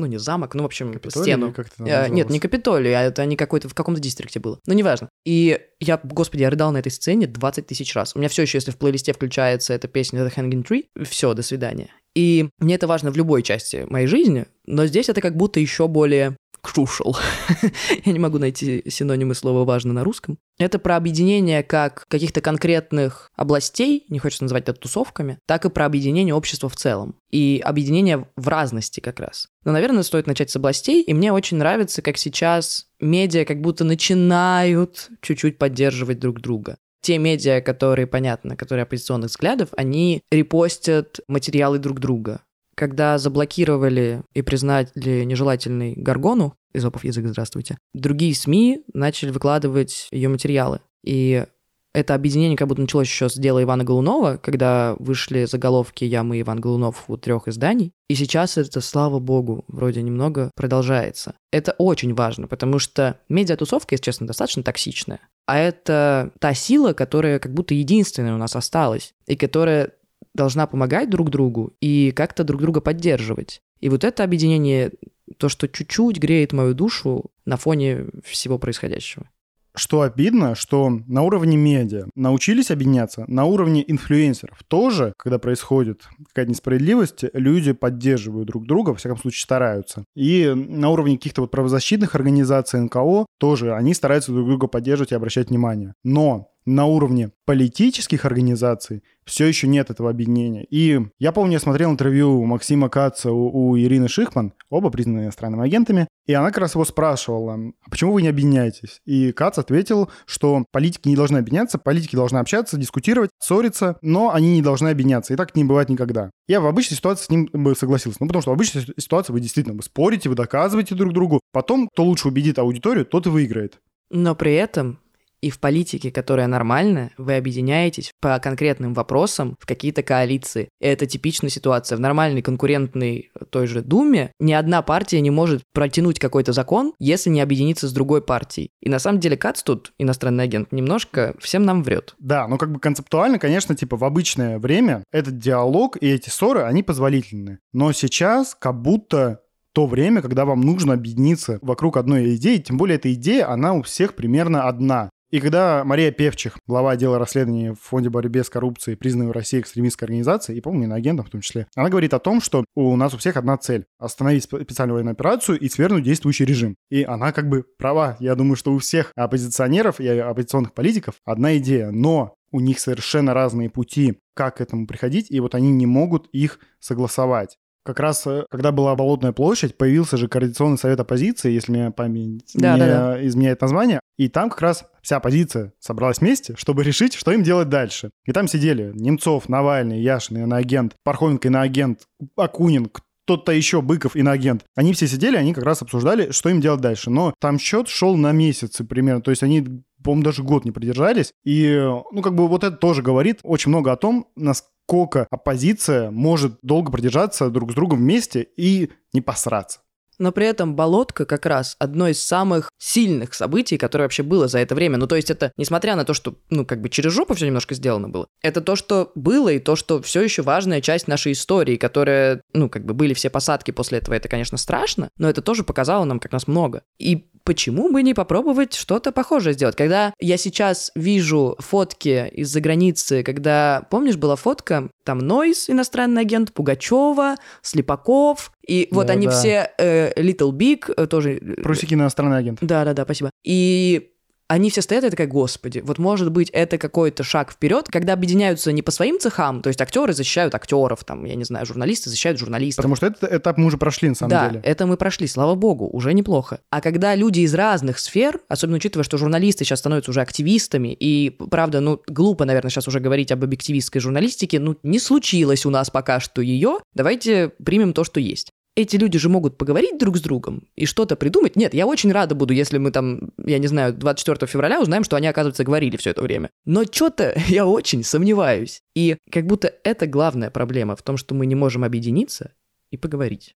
ну, 0.00 0.06
не 0.06 0.18
замок, 0.18 0.54
ну, 0.54 0.62
в 0.62 0.66
общем, 0.66 0.92
Капитолий, 0.92 1.24
стену. 1.24 1.52
Как 1.52 1.68
это 1.68 2.08
Нет, 2.08 2.30
не 2.30 2.40
Капитолий, 2.40 2.92
а 2.94 3.02
это 3.02 3.24
не 3.26 3.36
какой-то 3.36 3.68
в 3.68 3.74
каком-то 3.74 4.00
дистрикте 4.00 4.40
было. 4.40 4.58
Ну, 4.66 4.74
неважно. 4.74 5.08
И 5.24 5.60
я, 5.78 6.00
господи, 6.02 6.42
я 6.42 6.50
рыдал 6.50 6.72
на 6.72 6.78
этой 6.78 6.90
сцене 6.90 7.26
20 7.26 7.66
тысяч 7.66 7.94
раз. 7.94 8.16
У 8.16 8.18
меня 8.18 8.28
все 8.28 8.42
еще, 8.42 8.58
если 8.58 8.70
в 8.70 8.78
плейлисте 8.78 9.12
включается 9.12 9.74
эта 9.74 9.88
песня 9.88 10.22
The 10.22 10.34
Hanging 10.34 10.66
Tree, 10.66 11.04
все, 11.04 11.34
до 11.34 11.42
свидания. 11.42 11.90
И 12.14 12.48
мне 12.58 12.74
это 12.74 12.86
важно 12.86 13.10
в 13.10 13.16
любой 13.16 13.42
части 13.42 13.86
моей 13.88 14.06
жизни, 14.06 14.46
но 14.66 14.86
здесь 14.86 15.08
это 15.08 15.20
как 15.20 15.36
будто 15.36 15.60
еще 15.60 15.86
более 15.86 16.36
crucial. 16.62 17.16
Я 18.04 18.12
не 18.12 18.18
могу 18.18 18.38
найти 18.38 18.82
синонимы 18.88 19.34
слова 19.34 19.64
«важно» 19.64 19.92
на 19.92 20.04
русском. 20.04 20.38
Это 20.58 20.78
про 20.78 20.96
объединение 20.96 21.62
как 21.62 22.04
каких-то 22.08 22.40
конкретных 22.40 23.30
областей, 23.36 24.04
не 24.08 24.18
хочется 24.18 24.44
называть 24.44 24.68
это 24.68 24.80
тусовками, 24.80 25.38
так 25.46 25.64
и 25.64 25.70
про 25.70 25.86
объединение 25.86 26.34
общества 26.34 26.68
в 26.68 26.76
целом. 26.76 27.16
И 27.30 27.60
объединение 27.64 28.26
в 28.36 28.48
разности 28.48 29.00
как 29.00 29.20
раз. 29.20 29.48
Но, 29.64 29.72
наверное, 29.72 30.02
стоит 30.02 30.26
начать 30.26 30.50
с 30.50 30.56
областей, 30.56 31.02
и 31.02 31.14
мне 31.14 31.32
очень 31.32 31.56
нравится, 31.56 32.02
как 32.02 32.16
сейчас 32.16 32.86
медиа 33.00 33.44
как 33.44 33.60
будто 33.60 33.84
начинают 33.84 35.08
чуть-чуть 35.22 35.58
поддерживать 35.58 36.18
друг 36.18 36.40
друга 36.40 36.76
те 37.02 37.18
медиа, 37.18 37.60
которые, 37.60 38.06
понятно, 38.06 38.56
которые 38.56 38.82
оппозиционных 38.82 39.30
взглядов, 39.30 39.70
они 39.76 40.22
репостят 40.30 41.20
материалы 41.28 41.78
друг 41.78 41.98
друга 41.98 42.42
когда 42.80 43.18
заблокировали 43.18 44.22
и 44.32 44.40
признали 44.40 44.88
нежелательный 45.24 45.92
Гаргону, 45.94 46.54
Изопов 46.72 47.04
язык, 47.04 47.26
здравствуйте, 47.26 47.76
другие 47.92 48.34
СМИ 48.34 48.84
начали 48.94 49.30
выкладывать 49.30 50.08
ее 50.10 50.30
материалы. 50.30 50.80
И 51.04 51.44
это 51.92 52.14
объединение 52.14 52.56
как 52.56 52.68
будто 52.68 52.80
началось 52.80 53.06
еще 53.08 53.28
с 53.28 53.34
дела 53.34 53.62
Ивана 53.62 53.84
Голунова, 53.84 54.38
когда 54.38 54.96
вышли 54.98 55.44
заголовки 55.44 56.04
«Я, 56.04 56.22
мы, 56.22 56.40
Иван 56.40 56.58
Голунов» 56.58 57.04
у 57.08 57.18
трех 57.18 57.48
изданий. 57.48 57.92
И 58.08 58.14
сейчас 58.14 58.56
это, 58.56 58.80
слава 58.80 59.18
богу, 59.18 59.64
вроде 59.68 60.00
немного 60.00 60.50
продолжается. 60.54 61.34
Это 61.52 61.72
очень 61.72 62.14
важно, 62.14 62.46
потому 62.46 62.78
что 62.78 63.18
медиатусовка, 63.28 63.94
если 63.94 64.04
честно, 64.04 64.26
достаточно 64.26 64.62
токсичная. 64.62 65.20
А 65.46 65.58
это 65.58 66.30
та 66.38 66.54
сила, 66.54 66.94
которая 66.94 67.40
как 67.40 67.52
будто 67.52 67.74
единственная 67.74 68.34
у 68.34 68.38
нас 68.38 68.56
осталась, 68.56 69.12
и 69.26 69.36
которая 69.36 69.90
должна 70.34 70.66
помогать 70.66 71.10
друг 71.10 71.30
другу 71.30 71.74
и 71.80 72.12
как-то 72.12 72.44
друг 72.44 72.60
друга 72.60 72.80
поддерживать. 72.80 73.60
И 73.80 73.88
вот 73.88 74.04
это 74.04 74.24
объединение, 74.24 74.92
то, 75.38 75.48
что 75.48 75.68
чуть-чуть 75.68 76.18
греет 76.18 76.52
мою 76.52 76.74
душу 76.74 77.30
на 77.44 77.56
фоне 77.56 78.06
всего 78.24 78.58
происходящего. 78.58 79.28
Что 79.74 80.02
обидно, 80.02 80.56
что 80.56 80.90
на 81.06 81.22
уровне 81.22 81.56
медиа 81.56 82.06
научились 82.16 82.72
объединяться, 82.72 83.24
на 83.28 83.44
уровне 83.44 83.84
инфлюенсеров 83.86 84.64
тоже, 84.66 85.14
когда 85.16 85.38
происходит 85.38 86.08
какая-то 86.28 86.50
несправедливость, 86.50 87.24
люди 87.32 87.72
поддерживают 87.72 88.48
друг 88.48 88.66
друга, 88.66 88.90
во 88.90 88.96
всяком 88.96 89.18
случае 89.18 89.42
стараются. 89.42 90.04
И 90.16 90.52
на 90.54 90.90
уровне 90.90 91.16
каких-то 91.16 91.42
вот 91.42 91.52
правозащитных 91.52 92.16
организаций 92.16 92.80
НКО 92.80 93.26
тоже 93.38 93.72
они 93.74 93.94
стараются 93.94 94.32
друг 94.32 94.48
друга 94.48 94.66
поддерживать 94.66 95.12
и 95.12 95.14
обращать 95.14 95.50
внимание. 95.50 95.94
Но 96.02 96.48
на 96.70 96.86
уровне 96.86 97.32
политических 97.44 98.24
организаций 98.24 99.02
все 99.24 99.46
еще 99.46 99.68
нет 99.68 99.90
этого 99.90 100.10
объединения. 100.10 100.64
И 100.64 101.00
я 101.18 101.32
помню, 101.32 101.54
я 101.54 101.60
смотрел 101.60 101.90
интервью 101.90 102.44
Максима 102.44 102.88
Каца 102.88 103.30
у, 103.30 103.70
у 103.70 103.78
Ирины 103.78 104.08
Шихман, 104.08 104.54
оба 104.70 104.90
признаны 104.90 105.24
иностранными 105.24 105.64
агентами, 105.64 106.08
и 106.26 106.32
она 106.32 106.48
как 106.48 106.58
раз 106.58 106.74
его 106.74 106.84
спрашивала, 106.84 107.54
а 107.54 107.90
почему 107.90 108.12
вы 108.12 108.22
не 108.22 108.28
объединяетесь? 108.28 109.00
И 109.04 109.32
Кац 109.32 109.58
ответил, 109.58 110.10
что 110.26 110.64
политики 110.72 111.08
не 111.08 111.16
должны 111.16 111.38
объединяться, 111.38 111.78
политики 111.78 112.16
должны 112.16 112.38
общаться, 112.38 112.76
дискутировать, 112.76 113.30
ссориться, 113.38 113.98
но 114.02 114.32
они 114.32 114.54
не 114.54 114.62
должны 114.62 114.88
объединяться. 114.88 115.32
И 115.32 115.36
так 115.36 115.54
не 115.54 115.64
бывает 115.64 115.88
никогда. 115.88 116.30
Я 116.48 116.60
в 116.60 116.66
обычной 116.66 116.96
ситуации 116.96 117.24
с 117.24 117.30
ним 117.30 117.48
бы 117.52 117.74
согласился. 117.74 118.18
Ну, 118.20 118.26
потому 118.26 118.42
что 118.42 118.50
в 118.50 118.54
обычной 118.54 118.84
ситуации 118.98 119.32
вы 119.32 119.40
действительно 119.40 119.76
вы 119.76 119.82
спорите, 119.82 120.28
вы 120.28 120.34
доказываете 120.34 120.94
друг 120.94 121.12
другу. 121.12 121.40
Потом, 121.52 121.88
кто 121.88 122.04
лучше 122.04 122.28
убедит 122.28 122.58
аудиторию, 122.58 123.04
тот 123.04 123.26
и 123.26 123.30
выиграет. 123.30 123.78
Но 124.10 124.34
при 124.34 124.54
этом 124.54 124.98
и 125.40 125.50
в 125.50 125.58
политике, 125.58 126.10
которая 126.10 126.46
нормальная, 126.46 127.12
вы 127.18 127.36
объединяетесь 127.36 128.12
по 128.20 128.38
конкретным 128.38 128.94
вопросам 128.94 129.56
в 129.58 129.66
какие-то 129.66 130.02
коалиции. 130.02 130.68
Это 130.80 131.06
типичная 131.06 131.50
ситуация. 131.50 131.96
В 131.96 132.00
нормальной 132.00 132.42
конкурентной 132.42 133.30
той 133.50 133.66
же 133.66 133.82
Думе 133.82 134.32
ни 134.38 134.52
одна 134.52 134.82
партия 134.82 135.20
не 135.20 135.30
может 135.30 135.62
протянуть 135.72 136.18
какой-то 136.18 136.52
закон, 136.52 136.92
если 136.98 137.30
не 137.30 137.40
объединиться 137.40 137.88
с 137.88 137.92
другой 137.92 138.22
партией. 138.22 138.70
И 138.80 138.88
на 138.88 138.98
самом 138.98 139.20
деле 139.20 139.36
Кац 139.36 139.62
тут, 139.62 139.92
иностранный 139.98 140.44
агент, 140.44 140.72
немножко 140.72 141.34
всем 141.38 141.64
нам 141.64 141.82
врет. 141.82 142.14
Да, 142.18 142.46
но 142.48 142.58
как 142.58 142.72
бы 142.72 142.80
концептуально, 142.80 143.38
конечно, 143.38 143.74
типа 143.74 143.96
в 143.96 144.04
обычное 144.04 144.58
время 144.58 145.04
этот 145.12 145.38
диалог 145.38 145.96
и 146.00 146.08
эти 146.08 146.28
ссоры, 146.28 146.62
они 146.62 146.82
позволительны. 146.82 147.58
Но 147.72 147.92
сейчас 147.92 148.56
как 148.58 148.80
будто 148.80 149.40
то 149.72 149.86
время, 149.86 150.20
когда 150.22 150.44
вам 150.44 150.60
нужно 150.60 150.94
объединиться 150.94 151.58
вокруг 151.62 151.96
одной 151.96 152.34
идеи, 152.36 152.58
тем 152.58 152.76
более 152.76 152.96
эта 152.96 153.12
идея, 153.14 153.50
она 153.50 153.74
у 153.74 153.82
всех 153.82 154.14
примерно 154.14 154.64
одна. 154.64 155.10
И 155.30 155.38
когда 155.38 155.84
Мария 155.84 156.10
Певчих, 156.10 156.58
глава 156.66 156.92
отдела 156.92 157.16
расследований 157.16 157.70
в 157.70 157.76
Фонде 157.76 158.10
борьбы 158.10 158.42
с 158.42 158.50
коррупцией, 158.50 158.96
признанной 158.96 159.28
в 159.28 159.32
России 159.32 159.60
экстремистской 159.60 160.06
организацией, 160.06 160.58
и, 160.58 160.60
помню, 160.60 160.84
иноагентом 160.84 161.24
в 161.24 161.30
том 161.30 161.40
числе, 161.40 161.68
она 161.76 161.88
говорит 161.88 162.14
о 162.14 162.18
том, 162.18 162.40
что 162.40 162.64
у 162.74 162.96
нас 162.96 163.14
у 163.14 163.18
всех 163.18 163.36
одна 163.36 163.56
цель— 163.56 163.86
остановить 164.00 164.42
специальную 164.42 164.96
военную 164.96 165.12
операцию 165.12 165.56
и 165.60 165.68
свергнуть 165.68 166.02
действующий 166.02 166.44
режим. 166.44 166.74
И 166.90 167.04
она 167.04 167.30
как 167.30 167.48
бы 167.48 167.64
права. 167.78 168.16
Я 168.18 168.34
думаю, 168.34 168.56
что 168.56 168.72
у 168.72 168.78
всех 168.78 169.12
оппозиционеров 169.14 170.00
и 170.00 170.08
оппозиционных 170.08 170.74
политиков 170.74 171.14
одна 171.24 171.56
идея, 171.58 171.92
но 171.92 172.34
у 172.50 172.58
них 172.58 172.80
совершенно 172.80 173.32
разные 173.32 173.70
пути, 173.70 174.18
как 174.34 174.56
к 174.56 174.60
этому 174.60 174.88
приходить, 174.88 175.30
и 175.30 175.38
вот 175.38 175.54
они 175.54 175.70
не 175.70 175.86
могут 175.86 176.28
их 176.32 176.58
согласовать. 176.80 177.56
Как 177.84 177.98
раз, 177.98 178.26
э, 178.26 178.44
когда 178.50 178.72
была 178.72 178.94
Болотная 178.94 179.32
площадь, 179.32 179.76
появился 179.76 180.16
же 180.16 180.28
Координационный 180.28 180.78
совет 180.78 181.00
оппозиции, 181.00 181.50
если 181.50 181.72
меня 181.72 181.90
память 181.90 182.50
да, 182.54 182.74
не 182.74 182.80
да, 182.80 182.86
да. 182.86 183.26
изменяет 183.26 183.60
название. 183.60 184.00
И 184.18 184.28
там 184.28 184.50
как 184.50 184.60
раз 184.60 184.84
вся 185.00 185.16
оппозиция 185.16 185.72
собралась 185.78 186.20
вместе, 186.20 186.54
чтобы 186.56 186.82
решить, 186.82 187.14
что 187.14 187.32
им 187.32 187.42
делать 187.42 187.68
дальше. 187.68 188.10
И 188.26 188.32
там 188.32 188.48
сидели 188.48 188.92
Немцов, 188.94 189.48
Навальный, 189.48 190.00
Яшин, 190.00 190.38
иноагент, 190.38 190.94
Пархоменко, 191.04 191.48
иноагент, 191.48 192.00
Акунин, 192.36 192.90
кто-то 193.30 193.52
еще, 193.52 193.80
Быков, 193.80 194.16
иноагент. 194.16 194.64
Они 194.74 194.92
все 194.92 195.06
сидели, 195.06 195.36
они 195.36 195.54
как 195.54 195.64
раз 195.64 195.82
обсуждали, 195.82 196.32
что 196.32 196.48
им 196.48 196.60
делать 196.60 196.80
дальше. 196.80 197.10
Но 197.10 197.32
там 197.40 197.58
счет 197.58 197.88
шел 197.88 198.16
на 198.16 198.32
месяцы 198.32 198.84
примерно. 198.84 199.22
То 199.22 199.30
есть 199.30 199.42
они 199.42 199.82
по-моему, 200.02 200.24
даже 200.24 200.42
год 200.42 200.64
не 200.64 200.70
продержались. 200.70 201.32
И, 201.44 201.74
ну, 202.12 202.22
как 202.22 202.34
бы 202.34 202.48
вот 202.48 202.64
это 202.64 202.76
тоже 202.76 203.02
говорит 203.02 203.40
очень 203.42 203.70
много 203.70 203.92
о 203.92 203.96
том, 203.96 204.26
насколько 204.36 205.26
оппозиция 205.30 206.10
может 206.10 206.58
долго 206.62 206.90
продержаться 206.90 207.50
друг 207.50 207.72
с 207.72 207.74
другом 207.74 208.00
вместе 208.00 208.46
и 208.56 208.90
не 209.12 209.20
посраться. 209.20 209.80
Но 210.20 210.32
при 210.32 210.46
этом 210.46 210.76
болотка 210.76 211.24
как 211.24 211.46
раз 211.46 211.76
одно 211.78 212.06
из 212.06 212.22
самых 212.22 212.70
сильных 212.78 213.32
событий, 213.32 213.78
которое 213.78 214.04
вообще 214.04 214.22
было 214.22 214.48
за 214.48 214.58
это 214.58 214.74
время. 214.74 214.98
Ну, 214.98 215.06
то 215.06 215.16
есть 215.16 215.30
это, 215.30 215.50
несмотря 215.56 215.96
на 215.96 216.04
то, 216.04 216.12
что, 216.12 216.34
ну, 216.50 216.66
как 216.66 216.82
бы 216.82 216.90
через 216.90 217.14
жопу 217.14 217.32
все 217.32 217.46
немножко 217.46 217.74
сделано 217.74 218.10
было, 218.10 218.26
это 218.42 218.60
то, 218.60 218.76
что 218.76 219.12
было, 219.14 219.48
и 219.48 219.58
то, 219.58 219.76
что 219.76 220.02
все 220.02 220.20
еще 220.20 220.42
важная 220.42 220.82
часть 220.82 221.08
нашей 221.08 221.32
истории, 221.32 221.78
которая, 221.78 222.42
ну, 222.52 222.68
как 222.68 222.84
бы 222.84 222.92
были 222.92 223.14
все 223.14 223.30
посадки 223.30 223.70
после 223.70 223.96
этого, 223.96 224.14
это, 224.14 224.28
конечно, 224.28 224.58
страшно, 224.58 225.08
но 225.16 225.30
это 225.30 225.40
тоже 225.40 225.64
показало 225.64 226.04
нам, 226.04 226.20
как 226.20 226.32
нас 226.32 226.46
много. 226.46 226.82
И 226.98 227.29
почему 227.50 227.90
бы 227.90 228.04
не 228.04 228.14
попробовать 228.14 228.74
что-то 228.74 229.10
похожее 229.10 229.54
сделать? 229.54 229.74
Когда 229.74 230.14
я 230.20 230.36
сейчас 230.36 230.92
вижу 230.94 231.56
фотки 231.58 232.28
из-за 232.28 232.60
границы, 232.60 233.24
когда, 233.24 233.88
помнишь, 233.90 234.16
была 234.16 234.36
фотка, 234.36 234.88
там 235.02 235.18
Нойс, 235.18 235.68
иностранный 235.68 236.22
агент, 236.22 236.52
Пугачева, 236.52 237.34
Слепаков, 237.60 238.52
и 238.64 238.86
вот 238.92 239.08
да, 239.08 239.14
они 239.14 239.26
да. 239.26 239.32
все 239.32 239.72
э, 239.78 240.12
Little 240.14 240.52
Big 240.52 240.94
э, 240.96 241.08
тоже... 241.08 241.38
Э, 241.38 241.60
Прусики 241.60 241.94
иностранный 241.94 242.38
агент. 242.38 242.58
Да-да-да, 242.60 243.02
спасибо. 243.02 243.30
И 243.42 244.12
они 244.50 244.68
все 244.68 244.82
стоят, 244.82 245.04
и 245.04 245.10
такая, 245.10 245.28
господи, 245.28 245.78
вот 245.78 245.98
может 245.98 246.32
быть 246.32 246.50
это 246.50 246.76
какой-то 246.76 247.22
шаг 247.22 247.52
вперед, 247.52 247.86
когда 247.88 248.14
объединяются 248.14 248.72
не 248.72 248.82
по 248.82 248.90
своим 248.90 249.20
цехам, 249.20 249.62
то 249.62 249.68
есть 249.68 249.80
актеры 249.80 250.12
защищают 250.12 250.56
актеров, 250.56 251.04
там, 251.04 251.24
я 251.24 251.36
не 251.36 251.44
знаю, 251.44 251.64
журналисты 251.66 252.10
защищают 252.10 252.36
журналистов. 252.36 252.82
Потому 252.82 252.96
что 252.96 253.06
этот 253.06 253.32
этап 253.32 253.58
мы 253.58 253.66
уже 253.66 253.78
прошли, 253.78 254.08
на 254.08 254.16
самом 254.16 254.30
да, 254.30 254.48
деле. 254.48 254.60
Да, 254.60 254.68
это 254.68 254.86
мы 254.86 254.96
прошли, 254.96 255.28
слава 255.28 255.54
богу, 255.54 255.88
уже 255.92 256.12
неплохо. 256.14 256.58
А 256.68 256.80
когда 256.80 257.14
люди 257.14 257.40
из 257.40 257.54
разных 257.54 258.00
сфер, 258.00 258.40
особенно 258.48 258.78
учитывая, 258.78 259.04
что 259.04 259.18
журналисты 259.18 259.64
сейчас 259.64 259.78
становятся 259.78 260.10
уже 260.10 260.20
активистами, 260.20 260.96
и, 260.98 261.30
правда, 261.30 261.78
ну, 261.78 262.02
глупо, 262.08 262.44
наверное, 262.44 262.72
сейчас 262.72 262.88
уже 262.88 262.98
говорить 262.98 263.30
об 263.30 263.44
объективистской 263.44 264.00
журналистике, 264.00 264.58
ну, 264.58 264.76
не 264.82 264.98
случилось 264.98 265.64
у 265.64 265.70
нас 265.70 265.90
пока 265.90 266.18
что 266.18 266.42
ее, 266.42 266.78
давайте 266.92 267.52
примем 267.64 267.92
то, 267.92 268.02
что 268.02 268.18
есть 268.18 268.50
эти 268.82 268.96
люди 268.96 269.18
же 269.18 269.28
могут 269.28 269.56
поговорить 269.56 269.98
друг 269.98 270.16
с 270.16 270.20
другом 270.20 270.64
и 270.76 270.86
что-то 270.86 271.16
придумать. 271.16 271.56
Нет, 271.56 271.74
я 271.74 271.86
очень 271.86 272.12
рада 272.12 272.34
буду, 272.34 272.52
если 272.52 272.78
мы 272.78 272.90
там, 272.90 273.30
я 273.44 273.58
не 273.58 273.66
знаю, 273.66 273.92
24 273.92 274.50
февраля 274.50 274.80
узнаем, 274.80 275.04
что 275.04 275.16
они, 275.16 275.26
оказывается, 275.26 275.64
говорили 275.64 275.96
все 275.96 276.10
это 276.10 276.22
время. 276.22 276.50
Но 276.64 276.84
что-то 276.84 277.34
я 277.48 277.66
очень 277.66 278.02
сомневаюсь. 278.04 278.82
И 278.94 279.16
как 279.30 279.46
будто 279.46 279.72
это 279.84 280.06
главная 280.06 280.50
проблема 280.50 280.96
в 280.96 281.02
том, 281.02 281.16
что 281.16 281.34
мы 281.34 281.46
не 281.46 281.54
можем 281.54 281.84
объединиться 281.84 282.52
и 282.90 282.96
поговорить. 282.96 283.54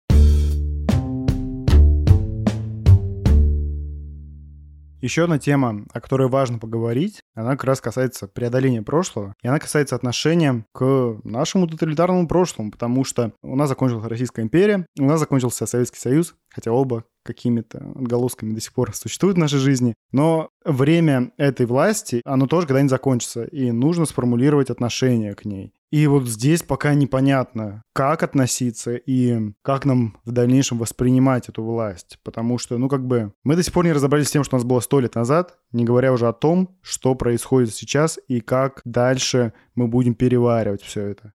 Еще 5.00 5.24
одна 5.24 5.38
тема, 5.38 5.86
о 5.92 6.00
которой 6.00 6.28
важно 6.28 6.58
поговорить, 6.58 7.20
она 7.34 7.52
как 7.52 7.64
раз 7.64 7.80
касается 7.80 8.28
преодоления 8.28 8.82
прошлого, 8.82 9.34
и 9.42 9.48
она 9.48 9.58
касается 9.58 9.96
отношения 9.96 10.66
к 10.72 11.20
нашему 11.24 11.66
тоталитарному 11.66 12.28
прошлому, 12.28 12.70
потому 12.70 13.04
что 13.04 13.32
у 13.42 13.56
нас 13.56 13.70
закончилась 13.70 14.04
Российская 14.04 14.42
империя, 14.42 14.86
у 14.98 15.04
нас 15.04 15.18
закончился 15.18 15.66
Советский 15.66 15.98
Союз, 15.98 16.34
хотя 16.50 16.72
оба 16.72 17.04
какими-то 17.24 17.78
отголосками 17.94 18.54
до 18.54 18.60
сих 18.60 18.72
пор 18.72 18.94
существуют 18.94 19.36
в 19.36 19.40
нашей 19.40 19.58
жизни. 19.58 19.94
Но 20.12 20.50
время 20.64 21.32
этой 21.38 21.66
власти, 21.66 22.20
оно 22.24 22.46
тоже 22.46 22.66
когда-нибудь 22.66 22.90
закончится, 22.90 23.44
и 23.44 23.70
нужно 23.70 24.04
сформулировать 24.04 24.70
отношение 24.70 25.34
к 25.34 25.44
ней. 25.44 25.72
И 25.90 26.06
вот 26.06 26.28
здесь 26.28 26.62
пока 26.62 26.94
непонятно, 26.94 27.82
как 27.92 28.22
относиться 28.22 28.94
и 28.94 29.52
как 29.62 29.84
нам 29.84 30.18
в 30.24 30.30
дальнейшем 30.30 30.78
воспринимать 30.78 31.48
эту 31.48 31.64
власть. 31.64 32.18
Потому 32.22 32.58
что, 32.58 32.78
ну, 32.78 32.88
как 32.88 33.04
бы, 33.06 33.32
мы 33.42 33.56
до 33.56 33.62
сих 33.62 33.72
пор 33.72 33.84
не 33.84 33.92
разобрались 33.92 34.28
с 34.28 34.30
тем, 34.30 34.44
что 34.44 34.54
у 34.54 34.58
нас 34.58 34.64
было 34.64 34.80
сто 34.80 35.00
лет 35.00 35.16
назад, 35.16 35.58
не 35.72 35.84
говоря 35.84 36.12
уже 36.12 36.28
о 36.28 36.32
том, 36.32 36.78
что 36.80 37.16
происходит 37.16 37.74
сейчас 37.74 38.20
и 38.28 38.40
как 38.40 38.82
дальше 38.84 39.52
мы 39.74 39.88
будем 39.88 40.14
переваривать 40.14 40.82
все 40.82 41.06
это. 41.06 41.32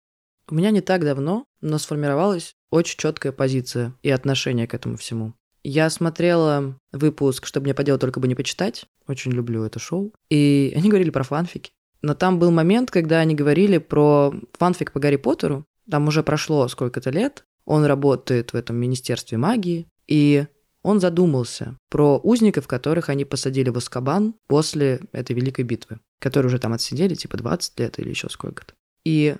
У 0.48 0.54
меня 0.54 0.70
не 0.70 0.82
так 0.82 1.02
давно, 1.04 1.46
но 1.60 1.78
сформировалась 1.78 2.54
очень 2.70 2.98
четкая 2.98 3.32
позиция 3.32 3.94
и 4.02 4.10
отношение 4.10 4.66
к 4.66 4.74
этому 4.74 4.96
всему. 4.96 5.34
Я 5.66 5.88
смотрела 5.88 6.78
выпуск 6.92 7.46
«Чтобы 7.46 7.64
мне 7.64 7.74
поделать, 7.74 8.02
только 8.02 8.20
бы 8.20 8.28
не 8.28 8.34
почитать». 8.34 8.84
Очень 9.08 9.32
люблю 9.32 9.64
это 9.64 9.78
шоу. 9.78 10.12
И 10.28 10.74
они 10.76 10.90
говорили 10.90 11.08
про 11.08 11.22
фанфики. 11.22 11.72
Но 12.04 12.14
там 12.14 12.38
был 12.38 12.50
момент, 12.50 12.90
когда 12.90 13.20
они 13.20 13.34
говорили 13.34 13.78
про 13.78 14.34
фанфик 14.52 14.92
по 14.92 15.00
Гарри 15.00 15.16
Поттеру. 15.16 15.64
Там 15.90 16.06
уже 16.06 16.22
прошло 16.22 16.68
сколько-то 16.68 17.08
лет. 17.08 17.46
Он 17.64 17.86
работает 17.86 18.52
в 18.52 18.56
этом 18.56 18.76
Министерстве 18.76 19.38
магии. 19.38 19.88
И 20.06 20.46
он 20.82 21.00
задумался 21.00 21.78
про 21.88 22.20
узников, 22.22 22.68
которых 22.68 23.08
они 23.08 23.24
посадили 23.24 23.70
в 23.70 23.78
Аскабан 23.78 24.34
после 24.48 25.00
этой 25.12 25.34
великой 25.34 25.64
битвы, 25.64 25.98
которые 26.18 26.48
уже 26.48 26.58
там 26.58 26.74
отсидели 26.74 27.14
типа 27.14 27.38
20 27.38 27.80
лет 27.80 27.98
или 27.98 28.10
еще 28.10 28.28
сколько-то. 28.28 28.74
И 29.06 29.36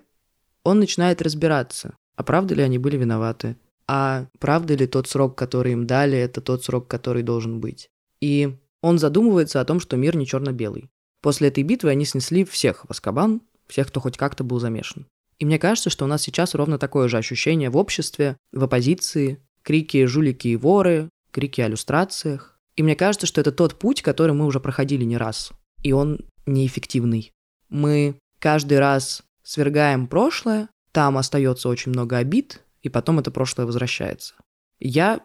он 0.63 0.79
начинает 0.79 1.21
разбираться, 1.21 1.95
а 2.17 2.23
правда 2.23 2.55
ли 2.55 2.63
они 2.63 2.79
были 2.79 2.97
виноваты, 2.97 3.59
а 3.87 4.27
правда 4.39 4.75
ли 4.75 4.87
тот 4.87 5.07
срок, 5.07 5.37
который 5.37 5.73
им 5.73 5.87
дали, 5.87 6.17
это 6.17 6.41
тот 6.41 6.65
срок, 6.65 6.89
который 6.89 7.23
должен 7.23 7.61
быть. 7.61 7.91
И 8.23 8.57
он 8.81 8.99
задумывается 8.99 9.61
о 9.61 9.67
том, 9.67 9.81
что 9.81 9.99
мир 9.99 10.17
не 10.17 10.27
черно-белый. 10.27 10.89
После 11.25 11.49
этой 11.49 11.63
битвы 11.63 11.89
они 11.89 12.05
снесли 12.05 12.45
всех 12.45 12.85
в 12.85 12.91
Аскабан, 12.91 13.41
всех, 13.67 13.89
кто 13.89 13.99
хоть 13.99 14.19
как-то 14.19 14.45
был 14.45 14.61
замешан. 14.61 15.07
И 15.39 15.47
мне 15.47 15.59
кажется, 15.59 15.89
что 15.89 16.05
у 16.05 16.07
нас 16.07 16.21
сейчас 16.21 16.55
ровно 16.55 16.77
такое 16.77 17.09
же 17.09 17.17
ощущение 17.17 17.71
в 17.71 17.79
обществе, 17.79 18.37
в 18.53 18.63
оппозиции, 18.63 19.41
крики 19.63 20.05
«жулики 20.05 20.49
и 20.49 20.57
воры», 20.57 21.09
крики 21.31 21.63
о 21.63 21.69
люстрациях. 21.69 22.59
И 22.77 22.83
мне 22.83 22.95
кажется, 22.95 23.27
что 23.27 23.41
это 23.41 23.53
тот 23.53 23.79
путь, 23.79 24.03
который 24.03 24.35
мы 24.35 24.45
уже 24.45 24.61
проходили 24.61 25.03
не 25.05 25.17
раз. 25.17 25.53
И 25.83 25.93
он 25.93 26.21
неэффективный. 26.45 27.33
Мы 27.71 28.19
каждый 28.39 28.79
раз 28.79 29.23
свергаем 29.43 30.09
прошлое, 30.09 30.69
там 30.93 31.17
остается 31.17 31.71
очень 31.71 31.93
много 31.93 32.19
обид, 32.19 32.61
и 32.83 32.91
потом 32.91 33.19
это 33.19 33.31
прошлое 33.31 33.65
возвращается. 33.65 34.35
Я 34.79 35.23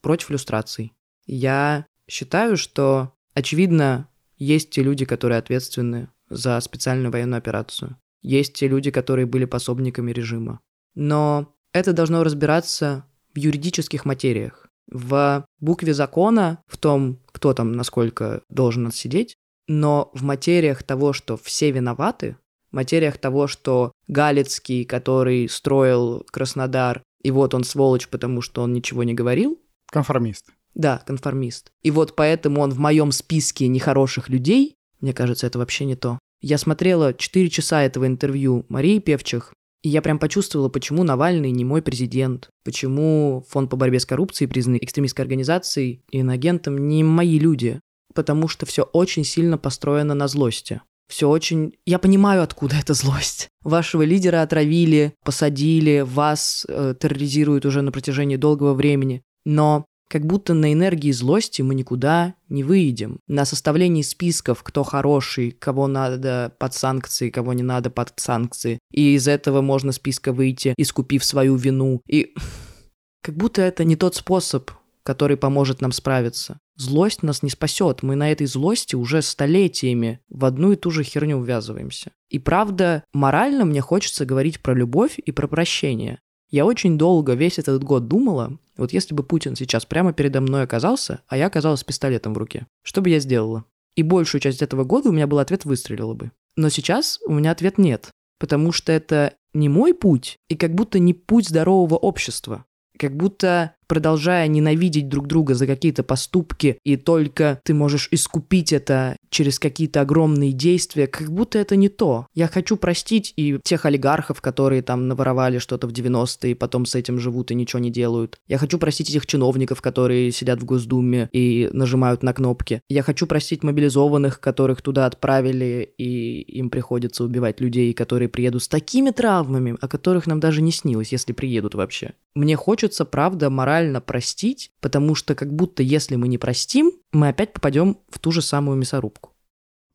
против 0.00 0.30
иллюстраций. 0.30 0.94
Я 1.26 1.84
считаю, 2.08 2.56
что, 2.56 3.12
очевидно, 3.34 4.08
есть 4.42 4.70
те 4.70 4.82
люди, 4.82 5.04
которые 5.04 5.38
ответственны 5.38 6.08
за 6.28 6.60
специальную 6.60 7.12
военную 7.12 7.38
операцию. 7.38 7.96
Есть 8.22 8.54
те 8.54 8.68
люди, 8.68 8.90
которые 8.90 9.26
были 9.26 9.44
пособниками 9.44 10.10
режима. 10.12 10.60
Но 10.94 11.54
это 11.72 11.92
должно 11.92 12.24
разбираться 12.24 13.04
в 13.34 13.38
юридических 13.38 14.04
материях. 14.04 14.68
В 14.90 15.46
букве 15.60 15.94
закона, 15.94 16.62
в 16.66 16.76
том, 16.76 17.20
кто 17.32 17.54
там 17.54 17.72
насколько 17.72 18.42
должен 18.48 18.86
отсидеть, 18.86 19.36
но 19.68 20.10
в 20.12 20.22
материях 20.22 20.82
того, 20.82 21.12
что 21.12 21.36
все 21.36 21.70
виноваты, 21.70 22.36
в 22.70 22.74
материях 22.74 23.18
того, 23.18 23.46
что 23.46 23.92
Галицкий, 24.08 24.84
который 24.84 25.48
строил 25.48 26.26
Краснодар, 26.30 27.02
и 27.22 27.30
вот 27.30 27.54
он 27.54 27.64
сволочь, 27.64 28.08
потому 28.08 28.42
что 28.42 28.62
он 28.62 28.72
ничего 28.72 29.04
не 29.04 29.14
говорил. 29.14 29.60
Конформист. 29.90 30.50
Да, 30.74 31.02
конформист. 31.06 31.70
И 31.82 31.90
вот 31.90 32.16
поэтому 32.16 32.60
он 32.60 32.70
в 32.70 32.78
моем 32.78 33.12
списке 33.12 33.68
нехороших 33.68 34.28
людей, 34.28 34.76
мне 35.00 35.12
кажется, 35.12 35.46
это 35.46 35.58
вообще 35.58 35.84
не 35.84 35.96
то. 35.96 36.18
Я 36.40 36.58
смотрела 36.58 37.14
4 37.14 37.50
часа 37.50 37.82
этого 37.82 38.06
интервью 38.06 38.66
Марии 38.68 38.98
Певчих, 38.98 39.52
и 39.82 39.88
я 39.88 40.00
прям 40.00 40.18
почувствовала, 40.18 40.68
почему 40.68 41.02
Навальный 41.02 41.50
не 41.50 41.64
мой 41.64 41.82
президент, 41.82 42.50
почему 42.64 43.44
Фонд 43.48 43.68
по 43.68 43.76
борьбе 43.76 43.98
с 43.98 44.06
коррупцией, 44.06 44.48
признанный 44.48 44.78
экстремистской 44.80 45.24
организацией 45.24 46.02
и 46.10 46.18
иноагентом, 46.18 46.88
не 46.88 47.02
мои 47.02 47.38
люди. 47.38 47.80
Потому 48.14 48.46
что 48.46 48.64
все 48.66 48.82
очень 48.82 49.24
сильно 49.24 49.58
построено 49.58 50.14
на 50.14 50.28
злости. 50.28 50.82
Все 51.08 51.28
очень... 51.28 51.74
Я 51.84 51.98
понимаю, 51.98 52.42
откуда 52.42 52.76
эта 52.76 52.94
злость. 52.94 53.48
Вашего 53.62 54.02
лидера 54.02 54.42
отравили, 54.42 55.14
посадили, 55.24 56.04
вас 56.06 56.64
э, 56.68 56.94
терроризируют 56.98 57.66
уже 57.66 57.82
на 57.82 57.90
протяжении 57.90 58.36
долгого 58.36 58.74
времени. 58.74 59.22
Но 59.44 59.86
как 60.12 60.26
будто 60.26 60.52
на 60.52 60.74
энергии 60.74 61.10
злости 61.10 61.62
мы 61.62 61.74
никуда 61.74 62.34
не 62.50 62.64
выйдем. 62.64 63.18
На 63.28 63.46
составлении 63.46 64.02
списков, 64.02 64.62
кто 64.62 64.82
хороший, 64.82 65.52
кого 65.52 65.86
надо 65.86 66.54
под 66.58 66.74
санкции, 66.74 67.30
кого 67.30 67.54
не 67.54 67.62
надо 67.62 67.88
под 67.88 68.12
санкции. 68.16 68.78
И 68.90 69.14
из 69.14 69.26
этого 69.26 69.62
можно 69.62 69.90
списка 69.90 70.34
выйти, 70.34 70.74
искупив 70.76 71.24
свою 71.24 71.56
вину. 71.56 72.02
И 72.06 72.34
как 73.22 73.36
будто 73.38 73.62
это 73.62 73.84
не 73.84 73.96
тот 73.96 74.14
способ, 74.14 74.70
который 75.02 75.38
поможет 75.38 75.80
нам 75.80 75.92
справиться. 75.92 76.58
Злость 76.76 77.22
нас 77.22 77.42
не 77.42 77.48
спасет. 77.48 78.02
Мы 78.02 78.14
на 78.14 78.30
этой 78.30 78.46
злости 78.46 78.94
уже 78.94 79.22
столетиями 79.22 80.20
в 80.28 80.44
одну 80.44 80.72
и 80.72 80.76
ту 80.76 80.90
же 80.90 81.04
херню 81.04 81.42
ввязываемся. 81.42 82.10
И 82.28 82.38
правда, 82.38 83.02
морально 83.14 83.64
мне 83.64 83.80
хочется 83.80 84.26
говорить 84.26 84.60
про 84.60 84.74
любовь 84.74 85.18
и 85.18 85.32
про 85.32 85.48
прощение. 85.48 86.20
Я 86.52 86.66
очень 86.66 86.98
долго 86.98 87.32
весь 87.32 87.58
этот 87.58 87.82
год 87.82 88.08
думала, 88.08 88.58
вот 88.76 88.92
если 88.92 89.14
бы 89.14 89.22
Путин 89.22 89.56
сейчас 89.56 89.86
прямо 89.86 90.12
передо 90.12 90.42
мной 90.42 90.62
оказался, 90.62 91.22
а 91.26 91.38
я 91.38 91.46
оказалась 91.46 91.80
с 91.80 91.84
пистолетом 91.84 92.34
в 92.34 92.38
руке, 92.38 92.66
что 92.82 93.00
бы 93.00 93.08
я 93.08 93.20
сделала? 93.20 93.64
И 93.96 94.02
большую 94.02 94.42
часть 94.42 94.60
этого 94.60 94.84
года 94.84 95.08
у 95.08 95.12
меня 95.12 95.26
был 95.26 95.38
ответ 95.38 95.64
«выстрелила 95.64 96.12
бы». 96.12 96.30
Но 96.56 96.68
сейчас 96.68 97.18
у 97.26 97.32
меня 97.32 97.52
ответ 97.52 97.78
нет, 97.78 98.10
потому 98.38 98.70
что 98.70 98.92
это 98.92 99.32
не 99.54 99.70
мой 99.70 99.94
путь 99.94 100.36
и 100.50 100.54
как 100.54 100.74
будто 100.74 100.98
не 100.98 101.14
путь 101.14 101.48
здорового 101.48 101.96
общества. 101.96 102.66
Как 102.98 103.16
будто 103.16 103.74
продолжая 103.92 104.48
ненавидеть 104.48 105.10
друг 105.10 105.26
друга 105.26 105.52
за 105.52 105.66
какие-то 105.66 106.02
поступки, 106.02 106.78
и 106.82 106.96
только 106.96 107.60
ты 107.62 107.74
можешь 107.74 108.08
искупить 108.10 108.72
это 108.72 109.18
через 109.28 109.58
какие-то 109.58 110.00
огромные 110.00 110.52
действия, 110.52 111.06
как 111.06 111.30
будто 111.30 111.58
это 111.58 111.76
не 111.76 111.90
то. 111.90 112.26
Я 112.32 112.48
хочу 112.48 112.78
простить 112.78 113.34
и 113.36 113.58
тех 113.62 113.84
олигархов, 113.84 114.40
которые 114.40 114.80
там 114.80 115.08
наворовали 115.08 115.58
что-то 115.58 115.88
в 115.88 115.92
90-е, 115.92 116.52
и 116.52 116.54
потом 116.54 116.86
с 116.86 116.94
этим 116.94 117.18
живут 117.18 117.50
и 117.50 117.54
ничего 117.54 117.80
не 117.80 117.90
делают. 117.90 118.38
Я 118.48 118.56
хочу 118.56 118.78
простить 118.78 119.10
этих 119.10 119.26
чиновников, 119.26 119.82
которые 119.82 120.32
сидят 120.32 120.62
в 120.62 120.64
Госдуме 120.64 121.28
и 121.30 121.68
нажимают 121.74 122.22
на 122.22 122.32
кнопки. 122.32 122.80
Я 122.88 123.02
хочу 123.02 123.26
простить 123.26 123.62
мобилизованных, 123.62 124.40
которых 124.40 124.80
туда 124.80 125.04
отправили, 125.04 125.92
и 125.98 126.40
им 126.40 126.70
приходится 126.70 127.24
убивать 127.24 127.60
людей, 127.60 127.92
которые 127.92 128.30
приедут 128.30 128.62
с 128.62 128.68
такими 128.68 129.10
травмами, 129.10 129.76
о 129.78 129.86
которых 129.86 130.26
нам 130.26 130.40
даже 130.40 130.62
не 130.62 130.72
снилось, 130.72 131.12
если 131.12 131.34
приедут 131.34 131.74
вообще. 131.74 132.14
Мне 132.34 132.56
хочется, 132.56 133.04
правда, 133.04 133.50
морально 133.50 133.81
морально 133.82 134.00
простить, 134.00 134.70
потому 134.80 135.14
что 135.14 135.34
как 135.34 135.52
будто 135.52 135.82
если 135.82 136.16
мы 136.16 136.28
не 136.28 136.38
простим, 136.38 136.92
мы 137.12 137.28
опять 137.28 137.52
попадем 137.52 137.98
в 138.08 138.18
ту 138.18 138.30
же 138.30 138.42
самую 138.42 138.76
мясорубку. 138.76 139.30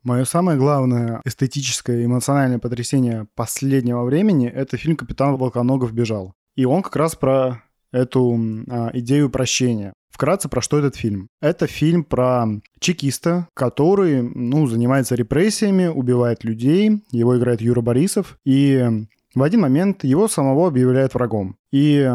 Мое 0.04 0.26
самое 0.26 0.58
главное 0.58 1.22
эстетическое 1.26 2.02
и 2.02 2.06
эмоциональное 2.06 2.60
потрясение 2.60 3.28
последнего 3.36 4.04
времени– 4.04 4.48
это 4.56 4.78
фильм 4.78 4.96
«Капитан 4.96 5.38
Волконогов 5.38 5.92
бежал». 5.94 6.34
И 6.56 6.66
он 6.66 6.82
как 6.82 6.96
раз 6.96 7.16
про 7.16 7.64
эту 7.92 8.38
а, 8.70 8.90
идею 8.94 9.30
прощения. 9.30 9.94
Вкратце, 10.10 10.50
про 10.50 10.62
что 10.62 10.80
этот 10.80 10.96
фильм? 10.96 11.28
Это 11.42 11.68
фильм 11.68 12.04
про 12.04 12.46
чекиста, 12.80 13.48
который, 13.54 14.22
ну, 14.22 14.68
занимается 14.68 15.16
репрессиями, 15.16 15.88
убивает 15.88 16.44
людей. 16.44 17.04
Его 17.12 17.38
играет 17.38 17.62
Юра 17.62 17.82
Борисов. 17.82 18.38
И 18.46 19.08
в 19.36 19.44
один 19.44 19.62
момент 19.62 20.04
его 20.04 20.28
самого 20.28 20.68
объявляют 20.68 21.14
врагом. 21.14 21.58
И 21.72 22.10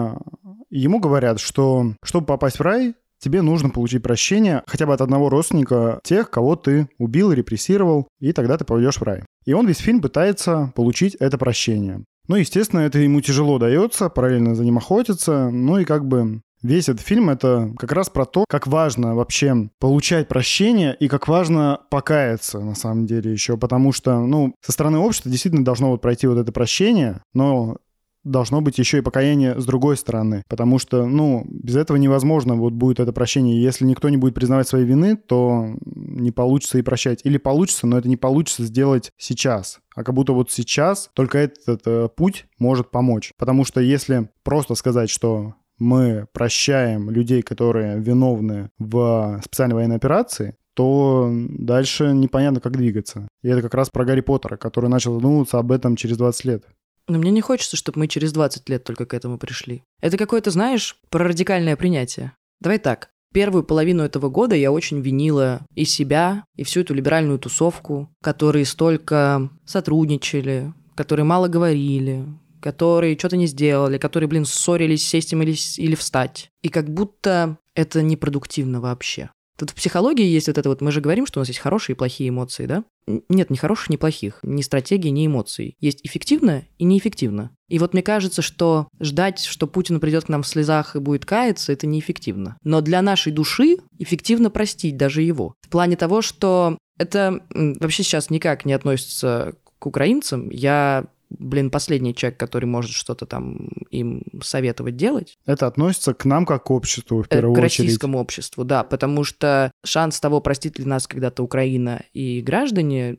ему 0.78 1.00
говорят, 1.00 1.40
что 1.40 1.94
чтобы 2.02 2.26
попасть 2.26 2.58
в 2.58 2.62
рай, 2.62 2.94
тебе 3.18 3.42
нужно 3.42 3.70
получить 3.70 4.02
прощение 4.02 4.62
хотя 4.66 4.86
бы 4.86 4.94
от 4.94 5.00
одного 5.00 5.28
родственника 5.28 6.00
тех, 6.02 6.30
кого 6.30 6.56
ты 6.56 6.88
убил, 6.98 7.32
репрессировал, 7.32 8.08
и 8.20 8.32
тогда 8.32 8.58
ты 8.58 8.64
пойдешь 8.64 8.96
в 8.96 9.02
рай. 9.02 9.22
И 9.44 9.52
он 9.52 9.66
весь 9.66 9.78
фильм 9.78 10.00
пытается 10.00 10.72
получить 10.74 11.14
это 11.16 11.38
прощение. 11.38 12.04
Ну, 12.28 12.36
естественно, 12.36 12.80
это 12.80 12.98
ему 12.98 13.20
тяжело 13.20 13.58
дается, 13.58 14.08
параллельно 14.08 14.54
за 14.54 14.64
ним 14.64 14.78
охотится, 14.78 15.50
ну 15.50 15.78
и 15.78 15.84
как 15.84 16.06
бы 16.06 16.40
Весь 16.62 16.88
этот 16.88 17.04
фильм— 17.04 17.28
это 17.30 17.72
как 17.76 17.90
раз 17.90 18.08
про 18.08 18.24
то, 18.24 18.44
как 18.48 18.68
важно 18.68 19.16
вообще 19.16 19.68
получать 19.80 20.28
прощение 20.28 20.96
и 20.98 21.08
как 21.08 21.26
важно 21.26 21.80
покаяться, 21.90 22.60
на 22.60 22.76
самом 22.76 23.04
деле, 23.04 23.32
еще, 23.32 23.56
потому 23.56 23.92
что, 23.92 24.20
ну, 24.20 24.54
со 24.64 24.70
стороны 24.70 24.98
общества 24.98 25.28
действительно 25.28 25.64
должно 25.64 25.90
вот 25.90 26.00
пройти 26.00 26.28
вот 26.28 26.38
это 26.38 26.52
прощение, 26.52 27.20
но 27.34 27.78
должно 28.24 28.60
быть 28.60 28.78
еще 28.78 28.98
и 28.98 29.02
покаяние 29.02 29.60
с 29.60 29.64
другой 29.64 29.96
стороны, 29.96 30.44
потому 30.48 30.78
что, 30.78 31.06
ну, 31.06 31.44
без 31.48 31.76
этого 31.76 31.96
невозможно 31.96 32.54
вот 32.54 32.72
будет 32.72 33.00
это 33.00 33.12
прощение. 33.12 33.62
Если 33.62 33.84
никто 33.84 34.08
не 34.08 34.16
будет 34.16 34.34
признавать 34.34 34.68
свои 34.68 34.84
вины, 34.84 35.16
то 35.16 35.74
не 35.84 36.30
получится 36.30 36.78
и 36.78 36.82
прощать. 36.82 37.20
Или 37.24 37.38
получится, 37.38 37.86
но 37.86 37.98
это 37.98 38.08
не 38.08 38.16
получится 38.16 38.64
сделать 38.64 39.12
сейчас. 39.16 39.80
А 39.94 40.04
как 40.04 40.14
будто 40.14 40.32
вот 40.32 40.50
сейчас 40.50 41.10
только 41.14 41.38
этот 41.38 41.82
э, 41.86 42.08
путь 42.14 42.46
может 42.58 42.90
помочь. 42.90 43.32
Потому 43.36 43.64
что 43.64 43.80
если 43.80 44.28
просто 44.42 44.74
сказать, 44.74 45.10
что 45.10 45.54
мы 45.78 46.26
прощаем 46.32 47.10
людей, 47.10 47.42
которые 47.42 47.98
виновны 47.98 48.70
в 48.78 49.40
специальной 49.44 49.74
военной 49.74 49.96
операции, 49.96 50.56
то 50.74 51.30
дальше 51.30 52.12
непонятно, 52.12 52.60
как 52.60 52.76
двигаться. 52.76 53.28
И 53.42 53.48
это 53.48 53.62
как 53.62 53.74
раз 53.74 53.90
про 53.90 54.04
Гарри 54.04 54.20
Поттера, 54.20 54.56
который 54.56 54.88
начал 54.88 55.14
задумываться 55.14 55.58
об 55.58 55.72
этом 55.72 55.96
через 55.96 56.16
20 56.16 56.44
лет. 56.44 56.64
Но 57.08 57.18
мне 57.18 57.30
не 57.30 57.40
хочется, 57.40 57.76
чтобы 57.76 58.00
мы 58.00 58.08
через 58.08 58.32
20 58.32 58.68
лет 58.68 58.84
только 58.84 59.06
к 59.06 59.14
этому 59.14 59.38
пришли. 59.38 59.82
Это 60.00 60.16
какое-то, 60.16 60.50
знаешь, 60.50 60.96
про 61.10 61.24
радикальное 61.24 61.76
принятие. 61.76 62.32
Давай 62.60 62.78
так. 62.78 63.10
Первую 63.32 63.64
половину 63.64 64.02
этого 64.02 64.28
года 64.28 64.54
я 64.54 64.70
очень 64.70 65.00
винила 65.00 65.66
и 65.74 65.84
себя, 65.84 66.44
и 66.56 66.64
всю 66.64 66.80
эту 66.80 66.94
либеральную 66.94 67.38
тусовку, 67.38 68.14
которые 68.22 68.66
столько 68.66 69.50
сотрудничали, 69.64 70.74
которые 70.94 71.24
мало 71.24 71.48
говорили, 71.48 72.26
которые 72.60 73.18
что-то 73.18 73.36
не 73.36 73.46
сделали, 73.46 73.98
которые, 73.98 74.28
блин, 74.28 74.44
ссорились, 74.44 75.06
сесть 75.06 75.32
им 75.32 75.42
или, 75.42 75.56
или 75.78 75.94
встать. 75.94 76.50
И 76.62 76.68
как 76.68 76.92
будто 76.92 77.58
это 77.74 78.02
непродуктивно 78.02 78.80
вообще. 78.80 79.30
Тут 79.62 79.70
в 79.70 79.74
психологии 79.74 80.24
есть 80.26 80.48
вот 80.48 80.58
это 80.58 80.68
вот, 80.68 80.80
мы 80.80 80.90
же 80.90 81.00
говорим, 81.00 81.24
что 81.24 81.38
у 81.38 81.42
нас 81.42 81.46
есть 81.46 81.60
хорошие 81.60 81.94
и 81.94 81.96
плохие 81.96 82.30
эмоции, 82.30 82.66
да? 82.66 82.82
Нет 83.28 83.48
ни 83.48 83.54
хороших, 83.54 83.90
ни 83.90 83.96
плохих, 83.96 84.40
ни 84.42 84.60
стратегии, 84.60 85.08
ни 85.10 85.24
эмоций. 85.24 85.76
Есть 85.78 86.00
эффективно 86.02 86.64
и 86.78 86.84
неэффективно. 86.84 87.52
И 87.68 87.78
вот 87.78 87.92
мне 87.92 88.02
кажется, 88.02 88.42
что 88.42 88.88
ждать, 88.98 89.38
что 89.38 89.68
Путин 89.68 90.00
придет 90.00 90.24
к 90.24 90.28
нам 90.28 90.42
в 90.42 90.48
слезах 90.48 90.96
и 90.96 90.98
будет 90.98 91.26
каяться, 91.26 91.72
это 91.72 91.86
неэффективно. 91.86 92.56
Но 92.64 92.80
для 92.80 93.02
нашей 93.02 93.30
души 93.30 93.76
эффективно 94.00 94.50
простить 94.50 94.96
даже 94.96 95.22
его. 95.22 95.54
В 95.60 95.68
плане 95.68 95.94
того, 95.94 96.22
что 96.22 96.76
это 96.98 97.44
вообще 97.54 98.02
сейчас 98.02 98.30
никак 98.30 98.64
не 98.64 98.72
относится 98.72 99.54
к 99.78 99.86
украинцам. 99.86 100.50
Я 100.50 101.04
блин, 101.38 101.70
последний 101.70 102.14
человек, 102.14 102.38
который 102.38 102.66
может 102.66 102.92
что-то 102.92 103.26
там 103.26 103.68
им 103.90 104.24
советовать 104.42 104.96
делать. 104.96 105.38
Это 105.46 105.66
относится 105.66 106.14
к 106.14 106.24
нам 106.24 106.46
как 106.46 106.64
к 106.64 106.70
обществу, 106.70 107.22
в 107.22 107.26
э, 107.26 107.28
первую 107.28 107.52
очередь. 107.52 107.76
К 107.76 107.80
российскому 107.80 108.18
обществу, 108.18 108.64
да, 108.64 108.84
потому 108.84 109.24
что 109.24 109.72
шанс 109.84 110.20
того, 110.20 110.40
простит 110.40 110.78
ли 110.78 110.84
нас 110.84 111.06
когда-то 111.06 111.42
Украина 111.42 112.02
и 112.12 112.40
граждане, 112.40 113.18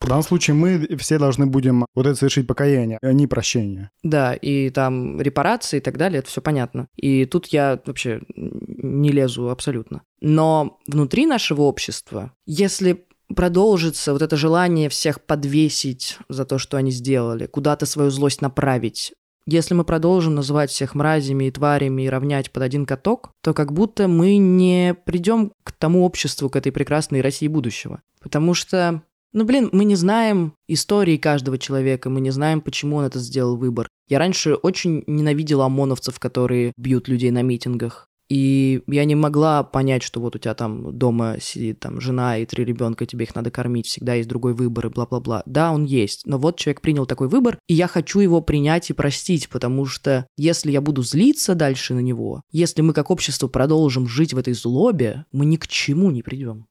в 0.00 0.08
данном 0.08 0.22
случае 0.22 0.54
мы 0.54 0.96
все 0.96 1.18
должны 1.18 1.46
будем 1.46 1.84
вот 1.94 2.06
это 2.06 2.14
совершить 2.14 2.46
покаяние, 2.46 2.98
а 3.02 3.12
не 3.12 3.26
прощение. 3.26 3.90
Да, 4.02 4.32
и 4.32 4.70
там 4.70 5.20
репарации 5.20 5.76
и 5.76 5.80
так 5.80 5.98
далее, 5.98 6.20
это 6.20 6.28
все 6.28 6.40
понятно. 6.40 6.88
И 6.96 7.26
тут 7.26 7.48
я 7.48 7.78
вообще 7.84 8.22
не 8.34 9.12
лезу 9.12 9.50
абсолютно. 9.50 10.02
Но 10.20 10.78
внутри 10.86 11.26
нашего 11.26 11.62
общества, 11.62 12.32
если 12.46 13.04
продолжится 13.34 14.12
вот 14.12 14.22
это 14.22 14.36
желание 14.36 14.88
всех 14.88 15.20
подвесить 15.20 16.18
за 16.28 16.44
то, 16.44 16.58
что 16.58 16.76
они 16.76 16.90
сделали, 16.90 17.46
куда-то 17.46 17.86
свою 17.86 18.10
злость 18.10 18.42
направить. 18.42 19.12
Если 19.46 19.74
мы 19.74 19.84
продолжим 19.84 20.34
называть 20.34 20.70
всех 20.70 20.94
мразями 20.94 21.44
и 21.44 21.50
тварями 21.50 22.02
и 22.02 22.08
равнять 22.08 22.50
под 22.52 22.62
один 22.62 22.86
каток, 22.86 23.30
то 23.42 23.54
как 23.54 23.72
будто 23.72 24.06
мы 24.06 24.36
не 24.36 24.94
придем 25.04 25.52
к 25.64 25.72
тому 25.72 26.04
обществу, 26.04 26.50
к 26.50 26.56
этой 26.56 26.70
прекрасной 26.70 27.20
России 27.20 27.48
будущего. 27.48 28.02
Потому 28.20 28.54
что 28.54 29.02
Ну, 29.32 29.44
блин, 29.44 29.70
мы 29.72 29.84
не 29.84 29.94
знаем 29.94 30.54
истории 30.66 31.16
каждого 31.16 31.56
человека, 31.56 32.10
мы 32.10 32.20
не 32.20 32.30
знаем, 32.30 32.60
почему 32.60 32.96
он 32.96 33.04
это 33.04 33.20
сделал 33.20 33.56
выбор. 33.56 33.88
Я 34.08 34.18
раньше 34.18 34.54
очень 34.54 35.04
ненавидела 35.06 35.66
ОМОНовцев, 35.66 36.18
которые 36.18 36.72
бьют 36.76 37.06
людей 37.06 37.30
на 37.30 37.42
митингах. 37.42 38.08
И 38.30 38.82
я 38.86 39.04
не 39.06 39.16
могла 39.16 39.64
понять, 39.64 40.04
что 40.04 40.20
вот 40.20 40.36
у 40.36 40.38
тебя 40.38 40.54
там 40.54 40.96
дома 40.96 41.38
сидит 41.40 41.80
там 41.80 42.00
жена 42.00 42.38
и 42.38 42.46
три 42.46 42.64
ребенка, 42.64 43.04
тебе 43.04 43.24
их 43.24 43.34
надо 43.34 43.50
кормить, 43.50 43.88
всегда 43.88 44.14
есть 44.14 44.28
другой 44.28 44.54
выбор 44.54 44.86
и 44.86 44.88
бла-бла-бла. 44.88 45.42
Да, 45.46 45.72
он 45.72 45.84
есть, 45.84 46.26
но 46.26 46.38
вот 46.38 46.56
человек 46.56 46.80
принял 46.80 47.06
такой 47.06 47.26
выбор, 47.26 47.58
и 47.66 47.74
я 47.74 47.88
хочу 47.88 48.20
его 48.20 48.40
принять 48.40 48.88
и 48.88 48.92
простить, 48.92 49.48
потому 49.48 49.84
что 49.84 50.28
если 50.36 50.70
я 50.70 50.80
буду 50.80 51.02
злиться 51.02 51.56
дальше 51.56 51.92
на 51.94 51.98
него, 51.98 52.42
если 52.52 52.82
мы 52.82 52.92
как 52.92 53.10
общество 53.10 53.48
продолжим 53.48 54.06
жить 54.06 54.32
в 54.32 54.38
этой 54.38 54.54
злобе, 54.54 55.24
мы 55.32 55.44
ни 55.44 55.56
к 55.56 55.66
чему 55.66 56.12
не 56.12 56.22
придем. 56.22 56.66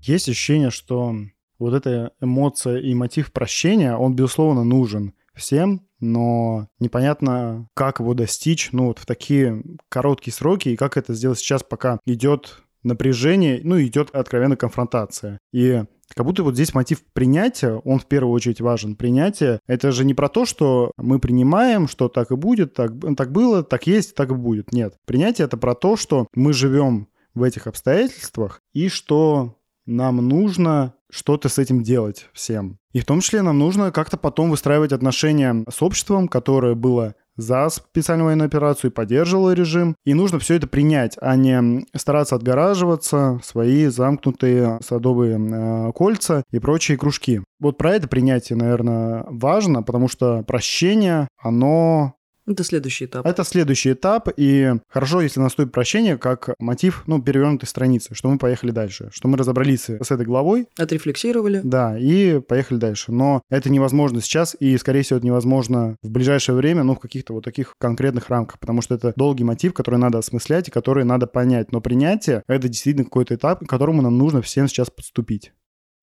Есть 0.00 0.28
ощущение, 0.28 0.70
что 0.70 1.16
вот 1.58 1.74
эта 1.74 2.12
эмоция 2.20 2.78
и 2.78 2.94
мотив 2.94 3.32
прощения, 3.32 3.96
он, 3.96 4.14
безусловно, 4.14 4.62
нужен 4.62 5.12
всем, 5.36 5.86
но 6.00 6.68
непонятно, 6.78 7.68
как 7.74 8.00
его 8.00 8.14
достичь, 8.14 8.70
ну, 8.72 8.86
вот 8.86 8.98
в 8.98 9.06
такие 9.06 9.62
короткие 9.88 10.34
сроки, 10.34 10.70
и 10.70 10.76
как 10.76 10.96
это 10.96 11.14
сделать 11.14 11.38
сейчас, 11.38 11.62
пока 11.62 11.98
идет 12.06 12.62
напряжение, 12.82 13.60
ну, 13.62 13.80
идет 13.80 14.10
откровенная 14.14 14.56
конфронтация. 14.56 15.38
И 15.52 15.82
как 16.14 16.24
будто 16.24 16.42
вот 16.42 16.54
здесь 16.54 16.72
мотив 16.72 17.02
принятия, 17.12 17.74
он 17.84 17.98
в 17.98 18.06
первую 18.06 18.32
очередь 18.32 18.60
важен. 18.60 18.94
Принятие— 18.94 19.60
это 19.66 19.90
же 19.90 20.04
не 20.04 20.14
про 20.14 20.28
то, 20.28 20.44
что 20.44 20.92
мы 20.96 21.18
принимаем, 21.18 21.88
что 21.88 22.08
так 22.08 22.30
и 22.30 22.36
будет, 22.36 22.74
так, 22.74 22.92
так 23.16 23.32
было, 23.32 23.62
так 23.62 23.86
есть, 23.86 24.14
так 24.14 24.30
и 24.30 24.34
будет. 24.34 24.72
Нет. 24.72 24.94
Принятие— 25.04 25.44
это 25.46 25.56
про 25.56 25.74
то, 25.74 25.96
что 25.96 26.28
мы 26.34 26.52
живем 26.52 27.08
в 27.34 27.42
этих 27.42 27.66
обстоятельствах, 27.66 28.60
и 28.72 28.88
что 28.88 29.55
нам 29.86 30.16
нужно 30.16 30.94
что-то 31.10 31.48
с 31.48 31.58
этим 31.58 31.82
делать 31.82 32.28
всем. 32.32 32.78
И 32.92 33.00
в 33.00 33.04
том 33.04 33.20
числе 33.20 33.42
нам 33.42 33.58
нужно 33.58 33.92
как-то 33.92 34.16
потом 34.16 34.50
выстраивать 34.50 34.92
отношения 34.92 35.64
с 35.70 35.82
обществом, 35.82 36.28
которое 36.28 36.74
было 36.74 37.14
за 37.36 37.68
специальную 37.68 38.26
военную 38.26 38.46
операцию 38.46 38.90
и 38.90 38.94
поддерживало 38.94 39.52
режим. 39.52 39.94
И 40.04 40.14
нужно 40.14 40.38
все 40.38 40.54
это 40.54 40.66
принять, 40.66 41.16
а 41.20 41.36
не 41.36 41.86
стараться 41.94 42.34
отгораживаться, 42.34 43.40
свои 43.44 43.86
замкнутые 43.86 44.80
садовые 44.82 45.38
э, 45.38 45.92
кольца 45.92 46.42
и 46.50 46.58
прочие 46.58 46.96
кружки. 46.96 47.42
Вот 47.60 47.78
про 47.78 47.94
это 47.94 48.08
принятие, 48.08 48.56
наверное, 48.56 49.24
важно, 49.28 49.82
потому 49.82 50.08
что 50.08 50.42
прощение, 50.42 51.28
оно 51.38 52.14
это 52.46 52.64
следующий 52.64 53.06
этап. 53.06 53.26
Это 53.26 53.44
следующий 53.44 53.92
этап, 53.92 54.28
и 54.36 54.72
хорошо, 54.88 55.20
если 55.20 55.40
наступит 55.40 55.72
прощение, 55.72 56.16
как 56.16 56.54
мотив, 56.58 57.02
ну, 57.06 57.20
перевернутой 57.20 57.68
страницы, 57.68 58.14
что 58.14 58.30
мы 58.30 58.38
поехали 58.38 58.70
дальше, 58.70 59.10
что 59.12 59.28
мы 59.28 59.36
разобрались 59.36 59.88
с 59.88 60.10
этой 60.10 60.24
главой. 60.24 60.66
Отрефлексировали. 60.78 61.60
Да, 61.62 61.98
и 61.98 62.40
поехали 62.40 62.78
дальше. 62.78 63.12
Но 63.12 63.42
это 63.50 63.70
невозможно 63.70 64.20
сейчас, 64.20 64.56
и, 64.58 64.76
скорее 64.78 65.02
всего, 65.02 65.18
это 65.18 65.26
невозможно 65.26 65.96
в 66.02 66.10
ближайшее 66.10 66.56
время, 66.56 66.82
ну, 66.82 66.94
в 66.94 67.00
каких-то 67.00 67.32
вот 67.32 67.44
таких 67.44 67.74
конкретных 67.78 68.28
рамках, 68.28 68.58
потому 68.60 68.82
что 68.82 68.94
это 68.94 69.12
долгий 69.16 69.44
мотив, 69.44 69.74
который 69.74 69.98
надо 69.98 70.18
осмыслять 70.18 70.68
и 70.68 70.70
который 70.70 71.04
надо 71.04 71.26
понять. 71.26 71.72
Но 71.72 71.80
принятие— 71.80 72.42
это 72.48 72.68
действительно 72.68 73.04
какой-то 73.04 73.34
этап, 73.34 73.64
к 73.64 73.68
которому 73.68 74.02
нам 74.02 74.16
нужно 74.16 74.42
всем 74.42 74.68
сейчас 74.68 74.90
подступить. 74.90 75.52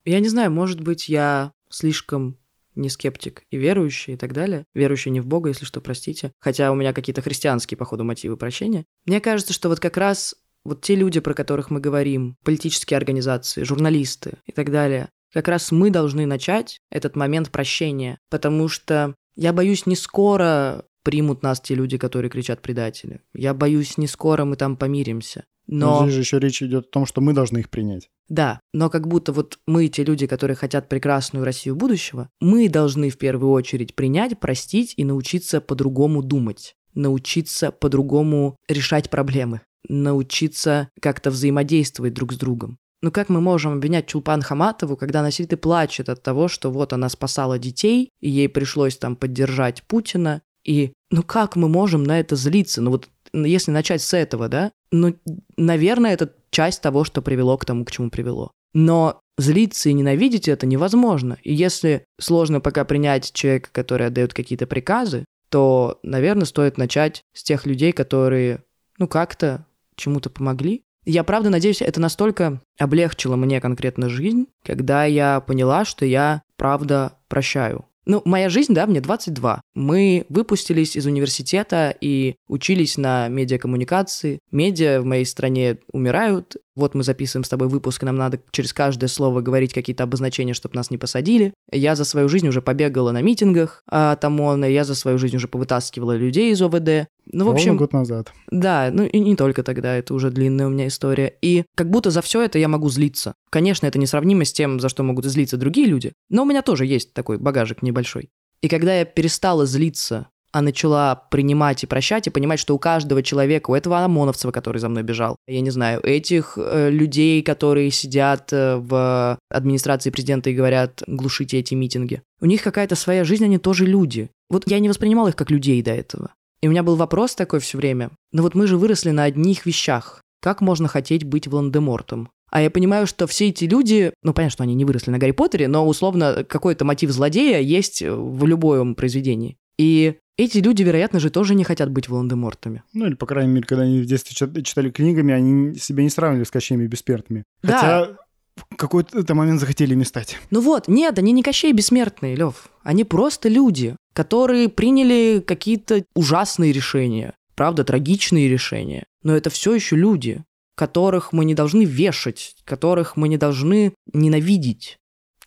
Я 0.06 0.19
не 0.19 0.29
знаю, 0.29 0.51
может 0.51 0.82
быть, 0.82 1.08
я 1.08 1.53
слишком 1.69 2.38
не 2.76 2.90
скептик 2.90 3.44
и 3.50 3.58
верующий 3.58 4.14
и 4.14 4.18
так 4.18 4.34
далее. 4.34 4.66
Верующий 4.74 5.12
не 5.12 5.22
в 5.22 5.26
Бога, 5.26 5.50
если 5.50 5.66
что, 5.66 5.82
простите. 5.82 6.32
Хотя 6.40 6.72
у 6.72 6.76
меня 6.76 6.94
какие-то 6.94 7.22
христианские, 7.22 7.78
походу, 7.78 8.04
мотивы 8.04 8.38
прощения. 8.38 8.86
Мне 9.06 9.20
кажется, 9.20 9.54
что 9.54 9.70
вот 9.70 9.80
как 9.80 9.98
раз 9.98 10.36
вот 10.64 10.82
те 10.82 10.96
люди, 10.96 11.20
про 11.20 11.34
которых 11.34 11.70
мы 11.70 11.80
говорим, 11.80 12.38
политические 12.44 12.98
организации, 12.98 13.64
журналисты 13.64 14.38
и 14.46 14.52
так 14.52 14.72
далее, 14.72 15.10
как 15.34 15.48
раз 15.48 15.72
мы 15.72 15.90
должны 15.90 16.26
начать 16.26 16.80
этот 16.90 17.16
момент 17.16 17.50
прощения, 17.50 18.20
потому 18.30 18.68
что 18.68 19.16
я 19.36 19.52
боюсь, 19.52 19.86
не 19.86 19.96
скоро 19.96 20.86
примут 21.04 21.44
нас 21.44 21.60
те 21.60 21.76
люди, 21.76 21.98
которые 21.98 22.30
кричат 22.30 22.62
предатели. 22.62 23.22
Я 23.34 23.54
боюсь, 23.54 23.98
не 23.98 24.08
скоро 24.08 24.46
мы 24.46 24.56
там 24.56 24.78
помиримся. 24.78 25.44
Но... 25.67 26.02
но 26.02 26.04
здесь 26.04 26.15
же 26.15 26.19
еще 26.21 26.39
речь 26.39 26.62
идет 26.62 26.86
о 26.86 26.89
том, 26.89 27.06
что 27.06 27.21
мы 27.21 27.34
должны 27.34 27.60
их 27.60 27.69
принять. 27.69 28.10
Да, 28.30 28.60
но 28.73 28.89
как 28.89 29.08
будто 29.08 29.32
вот 29.32 29.60
мы, 29.67 29.88
те 29.88 30.04
люди, 30.04 30.28
которые 30.28 30.56
хотят 30.56 30.89
прекрасную 30.89 31.45
Россию 31.45 31.76
будущего, 31.76 32.30
мы 32.39 32.69
должны 32.69 33.10
в 33.10 33.17
первую 33.17 33.52
очередь 33.52 33.95
принять, 33.95 34.39
простить 34.39 34.93
и 34.97 35.04
научиться 35.04 35.62
по-другому 35.62 36.23
думать, 36.23 36.76
научиться 36.93 37.71
по-другому 37.71 38.58
решать 38.67 39.10
проблемы, 39.10 39.62
научиться 39.88 40.89
как-то 41.02 41.32
взаимодействовать 41.32 42.13
друг 42.13 42.34
с 42.34 42.38
другом. 42.38 42.78
Ну 43.02 43.12
как 43.12 43.28
мы 43.28 43.41
можем 43.41 43.73
обвинять 43.73 44.08
Чулпан 44.08 44.41
Хаматову, 44.41 44.95
когда 44.95 45.19
она 45.19 45.30
сидит 45.30 45.52
и 45.52 45.58
плачет 45.58 46.08
от 46.08 46.23
того, 46.23 46.47
что 46.47 46.71
вот 46.71 46.93
она 46.93 47.10
спасала 47.10 47.60
детей, 47.60 48.10
и 48.21 48.30
ей 48.30 48.47
пришлось 48.47 48.95
там 48.95 49.17
поддержать 49.17 49.84
Путина, 49.84 50.41
и 50.63 50.93
ну 51.12 51.21
как 51.21 51.58
мы 51.58 51.67
можем 51.67 52.04
на 52.04 52.21
это 52.21 52.38
злиться? 52.38 52.82
Ну 52.82 52.91
вот 52.91 53.10
если 53.34 53.72
начать 53.72 54.02
с 54.02 54.13
этого, 54.13 54.48
да, 54.48 54.72
ну, 54.91 55.15
наверное, 55.58 56.13
это 56.13 56.34
часть 56.52 56.82
того, 56.82 57.04
что 57.04 57.22
привело 57.22 57.58
к 57.58 57.65
тому, 57.65 57.86
к 57.86 57.91
чему 57.91 58.10
привело. 58.10 58.52
Но 58.74 59.22
злиться 59.38 59.89
и 59.89 59.93
ненавидеть 59.93 60.48
это 60.48 60.65
невозможно. 60.65 61.38
И 61.43 61.54
если 61.54 62.06
сложно 62.19 62.62
пока 62.62 62.86
принять 62.86 63.32
человека, 63.34 63.69
который 63.72 64.08
отдает 64.08 64.34
какие-то 64.34 64.67
приказы, 64.67 65.26
то, 65.50 66.00
наверное, 66.04 66.46
стоит 66.46 66.78
начать 66.78 67.24
с 67.34 67.43
тех 67.43 67.65
людей, 67.65 67.91
которые, 67.91 68.63
ну, 68.98 69.08
как-то 69.08 69.65
чему-то 69.96 70.30
помогли. 70.30 70.84
Я 71.06 71.24
правда 71.24 71.50
надеюсь, 71.50 71.82
это 71.82 72.00
настолько 72.00 72.62
облегчило 72.80 73.36
мне 73.36 73.60
конкретно 73.60 74.10
жизнь, 74.10 74.48
когда 74.63 75.06
я 75.06 75.41
поняла, 75.41 75.86
что 75.86 76.06
я 76.06 76.41
правда 76.56 77.17
прощаю. 77.28 77.86
Ну, 78.06 78.22
моя 78.26 78.50
жизнь, 78.50 78.74
да, 78.74 78.86
мне 78.86 79.00
22. 79.02 79.62
Мы 79.76 80.26
выпустились 80.30 80.96
из 80.96 81.06
университета 81.06 81.96
и 82.00 82.36
учились 82.48 82.98
на 82.98 83.30
медиакоммуникации. 83.30 84.39
Медиа 84.52 85.02
в 85.02 85.06
моей 85.06 85.26
стране 85.26 85.78
умирают. 85.92 86.58
Вот 86.76 86.96
мы 86.96 87.04
записываем 87.04 87.44
с 87.44 87.50
тобой 87.50 87.68
выпуск, 87.68 88.02
и 88.02 88.06
нам 88.06 88.16
надо 88.16 88.40
через 88.52 88.74
каждое 88.74 89.08
слово 89.08 89.42
говорить 89.42 89.74
какие-то 89.74 90.04
обозначения, 90.04 90.54
чтобы 90.54 90.76
нас 90.76 90.90
не 90.90 90.98
посадили. 90.98 91.54
Я 91.72 91.96
за 91.96 92.04
свою 92.04 92.30
жизнь 92.30 92.48
уже 92.48 92.62
побегала 92.62 93.12
на 93.12 93.22
митингах 93.22 93.84
от 93.88 94.24
ОМОНа, 94.24 94.66
я 94.66 94.84
за 94.84 94.96
свою 94.96 95.18
жизнь 95.18 95.36
уже 95.36 95.48
повытаскивала 95.48 96.16
людей 96.16 96.52
из 96.52 96.62
ОВД. 96.62 97.08
Ну, 97.32 97.46
в 97.46 97.52
общем... 97.52 97.72
Ровно 97.72 97.80
год 97.80 97.94
назад. 97.94 98.34
Да, 98.50 98.90
ну 98.92 99.06
и 99.06 99.20
не 99.20 99.36
только 99.36 99.64
тогда, 99.64 99.96
это 99.96 100.14
уже 100.14 100.32
длинная 100.32 100.68
у 100.68 100.70
меня 100.70 100.88
история. 100.88 101.34
И 101.42 101.64
как 101.76 101.90
будто 101.90 102.10
за 102.10 102.22
все 102.22 102.42
это 102.42 102.58
я 102.58 102.68
могу 102.68 102.90
злиться. 102.90 103.34
Конечно, 103.50 103.86
это 103.86 104.00
несравнимо 104.00 104.44
с 104.46 104.52
тем, 104.52 104.80
за 104.80 104.90
что 104.90 105.04
могут 105.04 105.26
злиться 105.26 105.58
другие 105.58 105.88
люди, 105.88 106.14
но 106.30 106.44
у 106.44 106.46
меня 106.46 106.62
тоже 106.62 106.86
есть 106.86 107.14
такой 107.14 107.38
багажик 107.38 107.82
небольшой. 107.82 108.30
И 108.62 108.70
когда 108.70 108.96
я 108.96 109.06
перестала 109.06 109.66
злиться 109.66 110.30
а 110.54 110.62
начала 110.62 111.16
принимать 111.16 111.84
и 111.84 111.88
прощать, 111.88 112.28
и 112.28 112.30
понимать, 112.30 112.60
что 112.60 112.76
у 112.76 112.80
каждого 112.80 113.24
человека, 113.24 113.72
у 113.72 113.76
этого 113.76 114.06
ОМОНовца, 114.06 114.52
который 114.52 114.78
за 114.78 114.88
мной 114.88 115.02
бежал, 115.02 115.36
я 115.48 115.62
не 115.62 115.72
знаю, 115.72 116.00
этих 116.06 116.58
э, 116.58 116.92
людей, 116.92 117.42
которые 117.42 117.89
сидят 117.89 118.54
э, 118.54 118.78
в 118.78 119.39
администрации 119.50 120.12
президента 120.12 120.52
и 120.52 120.56
говорят, 120.56 121.02
глушите 121.08 121.58
эти 121.58 121.74
митинги, 121.74 122.22
у 122.39 122.46
них 122.46 122.62
какая-то 122.62 122.96
своя 122.96 123.24
жизнь, 123.24 123.44
они 123.44 123.58
тоже 123.58 123.88
люди. 123.88 124.30
Вот 124.50 124.70
я 124.70 124.78
не 124.78 124.89
воспринимал 124.89 125.28
их 125.28 125.36
как 125.36 125.50
людей 125.50 125.82
до 125.82 125.92
этого. 125.92 126.32
И 126.62 126.68
у 126.68 126.70
меня 126.70 126.84
был 126.84 126.96
вопрос 126.96 127.34
такой 127.34 127.60
все 127.60 127.78
время. 127.78 128.12
Но 128.32 128.44
вот 128.44 128.54
мы 128.54 128.68
же 128.68 128.78
выросли 128.78 129.10
на 129.10 129.24
одних 129.24 129.66
вещах. 129.66 130.22
Как 130.39 130.62
можно 130.62 130.88
хотеть 130.88 131.24
быть 131.24 131.48
Волан-де-Мортом? 131.48 132.30
А 132.52 132.62
я 132.62 132.70
понимаю, 132.70 133.08
что 133.08 133.26
все 133.26 133.50
эти 133.50 133.66
люди, 133.66 134.13
ну, 134.22 134.34
понятно, 134.34 134.54
что 134.54 134.63
они 134.63 134.76
не 134.76 134.86
выросли 134.86 135.10
на 135.10 135.18
Гарри 135.18 135.32
Поттере, 135.32 135.68
но 135.68 135.88
условно 135.88 136.46
какой-то 136.48 136.86
мотив 136.86 137.10
злодея 137.10 137.60
есть 137.60 138.04
в 138.04 138.46
любом 138.46 138.94
произведении. 138.94 139.58
И 139.80 140.20
эти 140.38 140.58
люди, 140.60 140.84
вероятно 140.84 141.19
же, 141.19 141.30
тоже 141.30 141.56
не 141.56 141.63
хотят 141.63 141.91
быть 141.91 142.10
Волан-де-Мортами. 142.10 142.84
Ну, 142.93 143.06
или, 143.06 143.15
по 143.15 143.26
крайней 143.26 143.54
мере, 143.54 143.65
когда 143.65 143.84
они 143.84 144.02
в 144.02 144.06
детстве 144.06 144.63
читали 144.63 144.89
книгами, 144.89 145.34
они 145.34 145.76
себя 145.76 146.04
не 146.04 146.10
сравнивали 146.10 146.46
с 146.46 146.52
Кощеями 146.52 146.88
Бессмертными. 146.88 147.43
Да. 147.62 147.78
Хотя 147.78 148.17
в 148.56 148.76
какой-то 148.76 149.36
момент 149.36 149.60
захотели 149.60 149.93
ими 149.93 150.04
стать. 150.04 150.38
Ну 150.52 150.62
вот, 150.62 150.88
нет, 150.88 151.17
они 151.17 151.32
не 151.32 151.43
Кощей 151.43 151.74
Бессмертные, 151.74 152.36
Лев. 152.36 152.69
Они 152.84 153.04
просто 153.04 153.50
люди 153.50 153.96
которые 154.13 154.69
приняли 154.69 155.43
какие-то 155.46 156.06
ужасные 156.15 156.72
решения, 156.72 157.34
правда, 157.56 157.84
трагичные 157.84 158.48
решения. 158.48 159.06
Но 159.24 159.36
это 159.36 159.50
все 159.50 159.74
еще 159.74 159.96
люди, 159.96 160.43
которых 160.76 161.34
мы 161.34 161.46
не 161.46 161.56
должны 161.56 161.84
вешать, 161.84 162.56
которых 162.63 163.17
мы 163.17 163.28
не 163.28 163.38
должны 163.38 163.93
ненавидеть. 164.13 164.98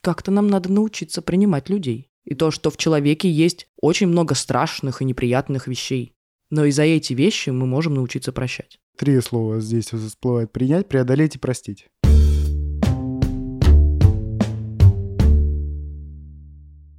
Как-то 0.01 0.31
нам 0.31 0.49
надо 0.49 0.71
научиться 0.71 1.23
принимать 1.23 1.69
людей. 1.69 2.11
И 2.27 2.35
то, 2.35 2.51
что 2.51 2.71
в 2.71 2.77
человеке 2.77 3.31
есть 3.31 3.69
очень 3.81 4.09
много 4.09 4.35
страшных 4.35 5.01
и 5.01 5.05
неприятных 5.05 5.69
вещей. 5.69 6.13
Но 6.51 6.65
и 6.65 6.73
за 6.73 6.83
эти 6.83 7.13
вещи 7.13 7.51
мы 7.51 7.67
можем 7.67 7.95
научиться 7.95 8.33
прощать. 8.33 8.81
Три 8.99 9.21
слова 9.21 9.61
здесь 9.61 9.87
всплывает. 9.87 10.51
Принять, 10.51 10.89
преодолеть 10.89 11.37
и 11.37 11.39
простить. 11.39 11.87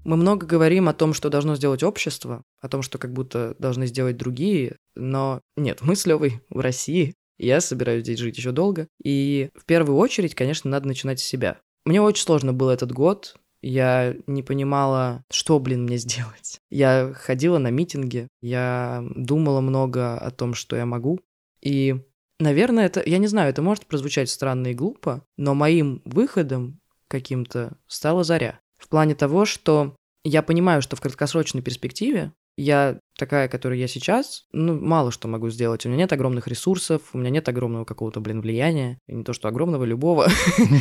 Мы 0.05 0.15
много 0.15 0.47
говорим 0.47 0.87
о 0.87 0.93
том, 0.93 1.13
что 1.13 1.29
должно 1.29 1.57
сделать 1.57 1.83
общество, 1.83 2.43
о 2.61 2.69
том, 2.69 2.81
что 2.81 2.97
как 2.97 3.11
будто 3.11 3.57
должны 3.59 3.87
сделать 3.87 4.15
другие, 4.15 4.77
но 4.95 5.41
нет, 5.57 5.79
мы 5.81 5.97
с 5.97 6.05
Левой 6.05 6.41
в 6.49 6.61
России, 6.61 7.15
Я 7.37 7.59
собираюсь 7.59 8.03
здесь 8.03 8.19
жить 8.19 8.37
еще 8.37 8.51
долго. 8.51 8.87
И 9.03 9.49
в 9.53 9.65
первую 9.65 9.97
очередь, 9.97 10.35
конечно, 10.35 10.71
надо 10.71 10.87
начинать 10.87 11.19
с 11.19 11.25
себя. 11.25 11.59
Мне 11.85 12.01
очень 12.01 12.23
сложно 12.23 12.53
был 12.53 12.69
этот 12.69 12.93
год. 12.93 13.35
Я 13.61 14.15
не 14.27 14.43
понимала, 14.43 15.23
что, 15.31 15.59
блин, 15.59 15.83
мне 15.83 15.97
сделать. 15.97 16.61
Я 16.69 17.13
ходила 17.15 17.57
на 17.57 17.69
митинги, 17.69 18.27
я 18.41 19.03
думала 19.15 19.61
много 19.61 20.17
о 20.17 20.31
том, 20.31 20.53
что 20.53 20.75
я 20.75 20.85
могу. 20.85 21.19
И, 21.61 21.95
наверное, 22.39 22.85
это, 22.85 23.01
я 23.05 23.17
не 23.17 23.27
знаю, 23.27 23.49
это 23.49 23.61
может 23.61 23.85
прозвучать 23.87 24.29
странно 24.29 24.67
и 24.67 24.73
глупо, 24.73 25.25
но 25.37 25.55
моим 25.55 26.01
выходом 26.05 26.79
каким-то 27.07 27.77
стала 27.87 28.23
заря. 28.23 28.59
В 28.77 28.89
плане 28.89 29.15
того, 29.15 29.45
что 29.45 29.95
я 30.23 30.43
понимаю, 30.43 30.81
что 30.81 30.95
в 30.95 31.01
краткосрочной 31.01 31.61
перспективе 31.61 32.33
я 32.57 32.99
такая, 33.17 33.47
которая 33.47 33.77
я 33.77 33.87
сейчас, 33.87 34.45
ну, 34.51 34.79
мало 34.79 35.11
что 35.11 35.27
могу 35.27 35.49
сделать. 35.49 35.85
У 35.85 35.89
меня 35.89 35.99
нет 35.99 36.13
огромных 36.13 36.47
ресурсов, 36.47 37.01
у 37.13 37.17
меня 37.17 37.29
нет 37.29 37.47
огромного 37.47 37.85
какого-то, 37.85 38.19
блин, 38.19 38.41
влияния. 38.41 38.99
И 39.07 39.13
не 39.13 39.23
то, 39.23 39.33
что 39.33 39.47
огромного, 39.47 39.83
любого. 39.85 40.27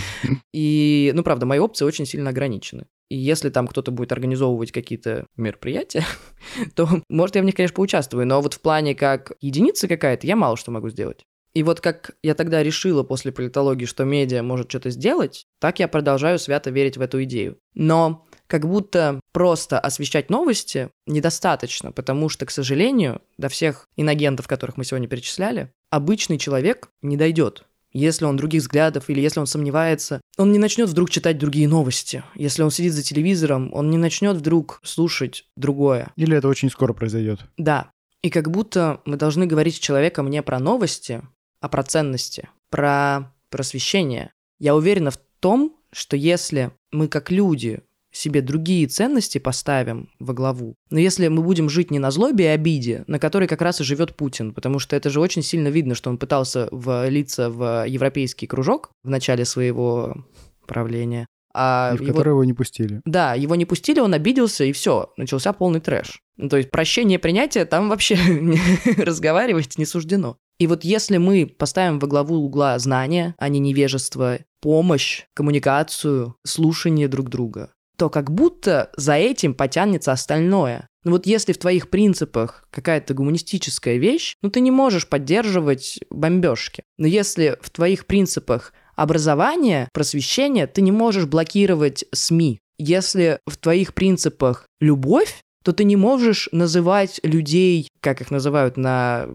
И, 0.55 1.13
ну, 1.15 1.23
правда, 1.23 1.45
мои 1.47 1.59
опции 1.59 1.85
очень 1.85 2.07
сильно 2.07 2.31
ограничены. 2.31 2.87
И 3.09 3.17
если 3.17 3.51
там 3.51 3.69
кто-то 3.69 3.93
будет 3.93 4.11
организовывать 4.13 4.73
какие-то 4.73 5.27
мероприятия, 5.37 6.05
то, 6.75 6.89
может, 7.09 7.37
я 7.37 7.43
в 7.43 7.45
них, 7.45 7.55
конечно, 7.55 7.77
поучаствую, 7.77 8.27
но 8.27 8.41
вот 8.41 8.55
в 8.55 8.61
плане 8.61 8.95
как 8.95 9.33
единицы 9.41 9.87
какая-то, 9.87 10.27
я 10.27 10.35
мало 10.35 10.57
что 10.57 10.71
могу 10.71 10.89
сделать. 10.89 11.25
И 11.57 11.63
вот 11.63 11.81
как 11.81 12.17
я 12.23 12.35
тогда 12.35 12.63
решила 12.63 13.03
после 13.03 13.33
политологии, 13.33 13.87
что 13.87 14.05
медиа 14.05 14.43
может 14.43 14.69
что-то 14.69 14.91
сделать, 14.91 15.47
так 15.59 15.79
я 15.79 15.89
продолжаю 15.89 16.39
свято 16.39 16.69
верить 16.69 16.99
в 16.99 17.01
эту 17.01 17.23
идею. 17.25 17.57
Но 17.73 18.26
как 18.47 18.69
будто 18.69 19.21
просто 19.33 19.79
освещать 19.79 20.31
новости 20.31 20.91
недостаточно, 21.07 21.93
потому 21.93 22.29
что, 22.29 22.47
к 22.47 22.51
сожалению, 22.51 23.21
до 23.39 23.49
всех 23.49 23.87
иногентов, 23.97 24.49
которых 24.49 24.77
мы 24.77 24.85
сегодня 24.85 25.09
перечисляли, 25.09 25.71
обычный 25.91 26.39
человек 26.39 26.89
не 27.03 27.17
дойдет. 27.17 27.65
Если 27.93 28.27
он 28.27 28.37
других 28.37 28.61
взглядов 28.61 29.09
или 29.09 29.21
если 29.21 29.41
он 29.41 29.47
сомневается, 29.47 30.21
он 30.37 30.53
не 30.53 30.59
начнет 30.59 30.89
вдруг 30.89 31.09
читать 31.09 31.39
другие 31.39 31.67
новости. 31.67 32.23
Если 32.35 32.63
он 32.63 32.71
сидит 32.71 32.93
за 32.93 33.03
телевизором, 33.03 33.71
он 33.73 33.91
не 33.91 33.97
начнет 33.97 34.37
вдруг 34.37 34.81
слушать 34.83 35.47
другое. 35.57 36.13
Или 36.17 36.37
это 36.37 36.49
очень 36.49 36.71
скоро 36.71 36.93
произойдет. 36.93 37.41
Да. 37.57 37.91
И 38.23 38.29
как 38.29 38.51
будто 38.51 39.01
мы 39.07 39.17
должны 39.17 39.47
говорить 39.47 39.77
с 39.77 39.79
человеком 39.79 40.29
не 40.29 40.43
про 40.43 40.59
новости, 40.59 41.23
а 41.61 41.69
про 41.69 41.83
ценности, 41.85 42.51
про 42.69 43.33
просвещение. 43.49 44.33
Я 44.59 44.75
уверена 44.75 45.11
в 45.11 45.19
том, 45.41 45.77
что 45.91 46.17
если 46.17 46.73
мы 46.93 47.09
как 47.09 47.31
люди 47.31 47.81
себе 48.17 48.41
другие 48.41 48.87
ценности 48.87 49.39
поставим 49.39 50.11
во 50.19 50.35
главу. 50.35 50.75
Но 50.91 50.99
если 50.99 51.29
мы 51.29 51.43
будем 51.43 51.69
жить 51.69 51.91
не 51.91 51.99
на 51.99 52.11
злобе 52.11 52.47
и 52.47 52.49
обиде, 52.49 53.05
на 53.07 53.19
которой 53.19 53.49
как 53.49 53.63
раз 53.63 53.81
и 53.81 53.85
живет 53.85 54.17
Путин, 54.17 54.53
потому 54.55 54.79
что 54.79 54.97
это 54.97 55.11
же 55.11 55.21
очень 55.21 55.43
сильно 55.43 55.69
видно, 55.69 55.95
что 55.95 56.11
он 56.11 56.19
пытался 56.19 56.69
влиться 56.71 57.51
в 57.51 57.85
европейский 57.87 58.47
кружок 58.47 58.91
в 59.05 59.11
начале 59.11 59.45
своего 59.45 60.25
правления. 60.67 61.27
А 61.59 61.93
и 61.95 61.99
в 61.99 62.03
его... 62.03 62.13
который 62.13 62.31
его 62.31 62.45
не 62.45 62.53
пустили. 62.53 63.01
Да, 63.07 63.35
его 63.35 63.55
не 63.55 63.65
пустили, 63.65 64.01
он 64.01 64.13
обиделся, 64.13 64.65
и 64.65 64.73
все, 64.73 65.13
начался 65.17 65.55
полный 65.55 65.81
трэш. 65.81 66.21
Ну, 66.37 66.51
то 66.51 66.59
есть 66.59 66.71
прощение, 66.71 67.19
принятие, 67.19 67.65
там 67.65 67.89
вообще 67.89 68.19
разговаривать 68.99 69.79
не 69.79 69.87
суждено. 69.87 70.37
И 70.59 70.67
вот 70.67 70.85
если 70.85 71.17
мы 71.17 71.47
поставим 71.47 71.99
во 71.99 72.09
главу 72.09 72.37
угла 72.37 72.79
знания, 72.79 73.35
а 73.39 73.49
не 73.49 73.59
невежество, 73.59 74.39
помощь, 74.61 75.25
коммуникацию, 75.35 76.35
слушание 76.45 77.09
друг 77.09 77.31
друга, 77.31 77.71
то 77.97 78.11
как 78.11 78.31
будто 78.31 78.91
за 78.97 79.15
этим 79.15 79.55
потянется 79.55 80.13
остальное. 80.13 80.89
Ну 81.05 81.13
вот 81.13 81.27
если 81.27 81.53
в 81.53 81.59
твоих 81.59 81.89
принципах 81.89 82.67
какая-то 82.71 83.15
гуманистическая 83.15 83.97
вещь, 83.97 84.35
ну 84.43 84.51
ты 84.51 84.61
не 84.61 84.71
можешь 84.71 85.09
поддерживать 85.09 86.01
бомбежки. 86.11 86.83
Но 86.99 87.07
если 87.07 87.59
в 87.61 87.71
твоих 87.71 88.07
принципах 88.07 88.73
образование, 88.97 89.89
просвещение, 89.93 90.67
ты 90.67 90.81
не 90.81 90.93
можешь 90.93 91.27
блокировать 91.27 92.05
СМИ. 92.13 92.61
Если 92.79 93.39
в 93.47 93.57
твоих 93.57 93.95
принципах 93.95 94.67
любовь, 94.81 95.43
то 95.67 95.73
ты 95.73 95.83
не 95.83 95.97
можешь 95.97 96.49
называть 96.53 97.19
людей, 97.25 97.89
как 98.01 98.21
их 98.21 98.31
называют 98.31 98.77
на 98.77 99.27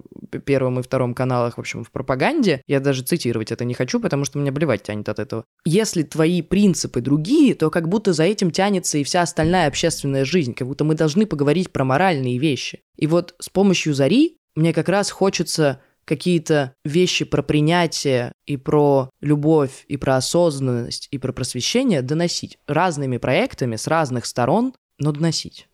первом 0.46 0.80
и 0.80 0.82
втором 0.82 1.14
каналах, 1.14 1.58
в 1.58 1.60
общем, 1.60 1.84
в 1.84 1.92
пропаганде. 1.92 2.62
Я 2.68 2.80
даже 2.80 3.04
цитировать 3.04 3.52
это 3.52 3.66
не 3.66 3.74
хочу, 3.74 4.00
потому 4.00 4.24
что 4.24 4.40
меня 4.40 4.54
блевать 4.54 4.82
тянет 4.82 5.10
от 5.10 5.20
этого. 5.20 5.44
Если 5.66 6.04
твои 6.04 6.42
принципы 6.42 7.02
другие, 7.02 7.54
то 7.54 7.70
как 7.70 7.90
будто 7.90 8.14
за 8.14 8.24
этим 8.24 8.50
тянется 8.50 8.98
и 8.98 9.04
вся 9.04 9.24
остальная 9.24 9.68
общественная 9.68 10.24
жизнь, 10.24 10.54
как 10.54 10.70
будто 10.70 10.86
мы 10.86 10.96
должны 10.96 11.26
поговорить 11.26 11.74
про 11.74 11.84
моральные 11.84 12.38
вещи. 12.38 12.80
И 12.96 13.08
вот 13.08 13.36
с 13.40 13.50
помощью 13.50 13.94
Зари 13.94 14.38
мне 14.56 14.72
как 14.72 14.88
раз 14.88 15.12
хочется 15.12 15.82
какие-то 16.06 16.76
вещи 16.86 17.26
про 17.26 17.44
принятие 17.44 18.32
и 18.46 18.56
про 18.56 19.10
любовь, 19.20 19.84
и 19.90 19.98
про 19.98 20.16
осознанность, 20.16 21.10
и 21.12 21.18
про 21.18 21.34
просвещение 21.34 22.02
доносить 22.02 22.58
разными 22.68 23.18
проектами 23.18 23.76
с 23.76 23.86
разных 23.86 24.26
сторон, 24.26 24.74
но 24.98 25.12
доносить 25.12 25.68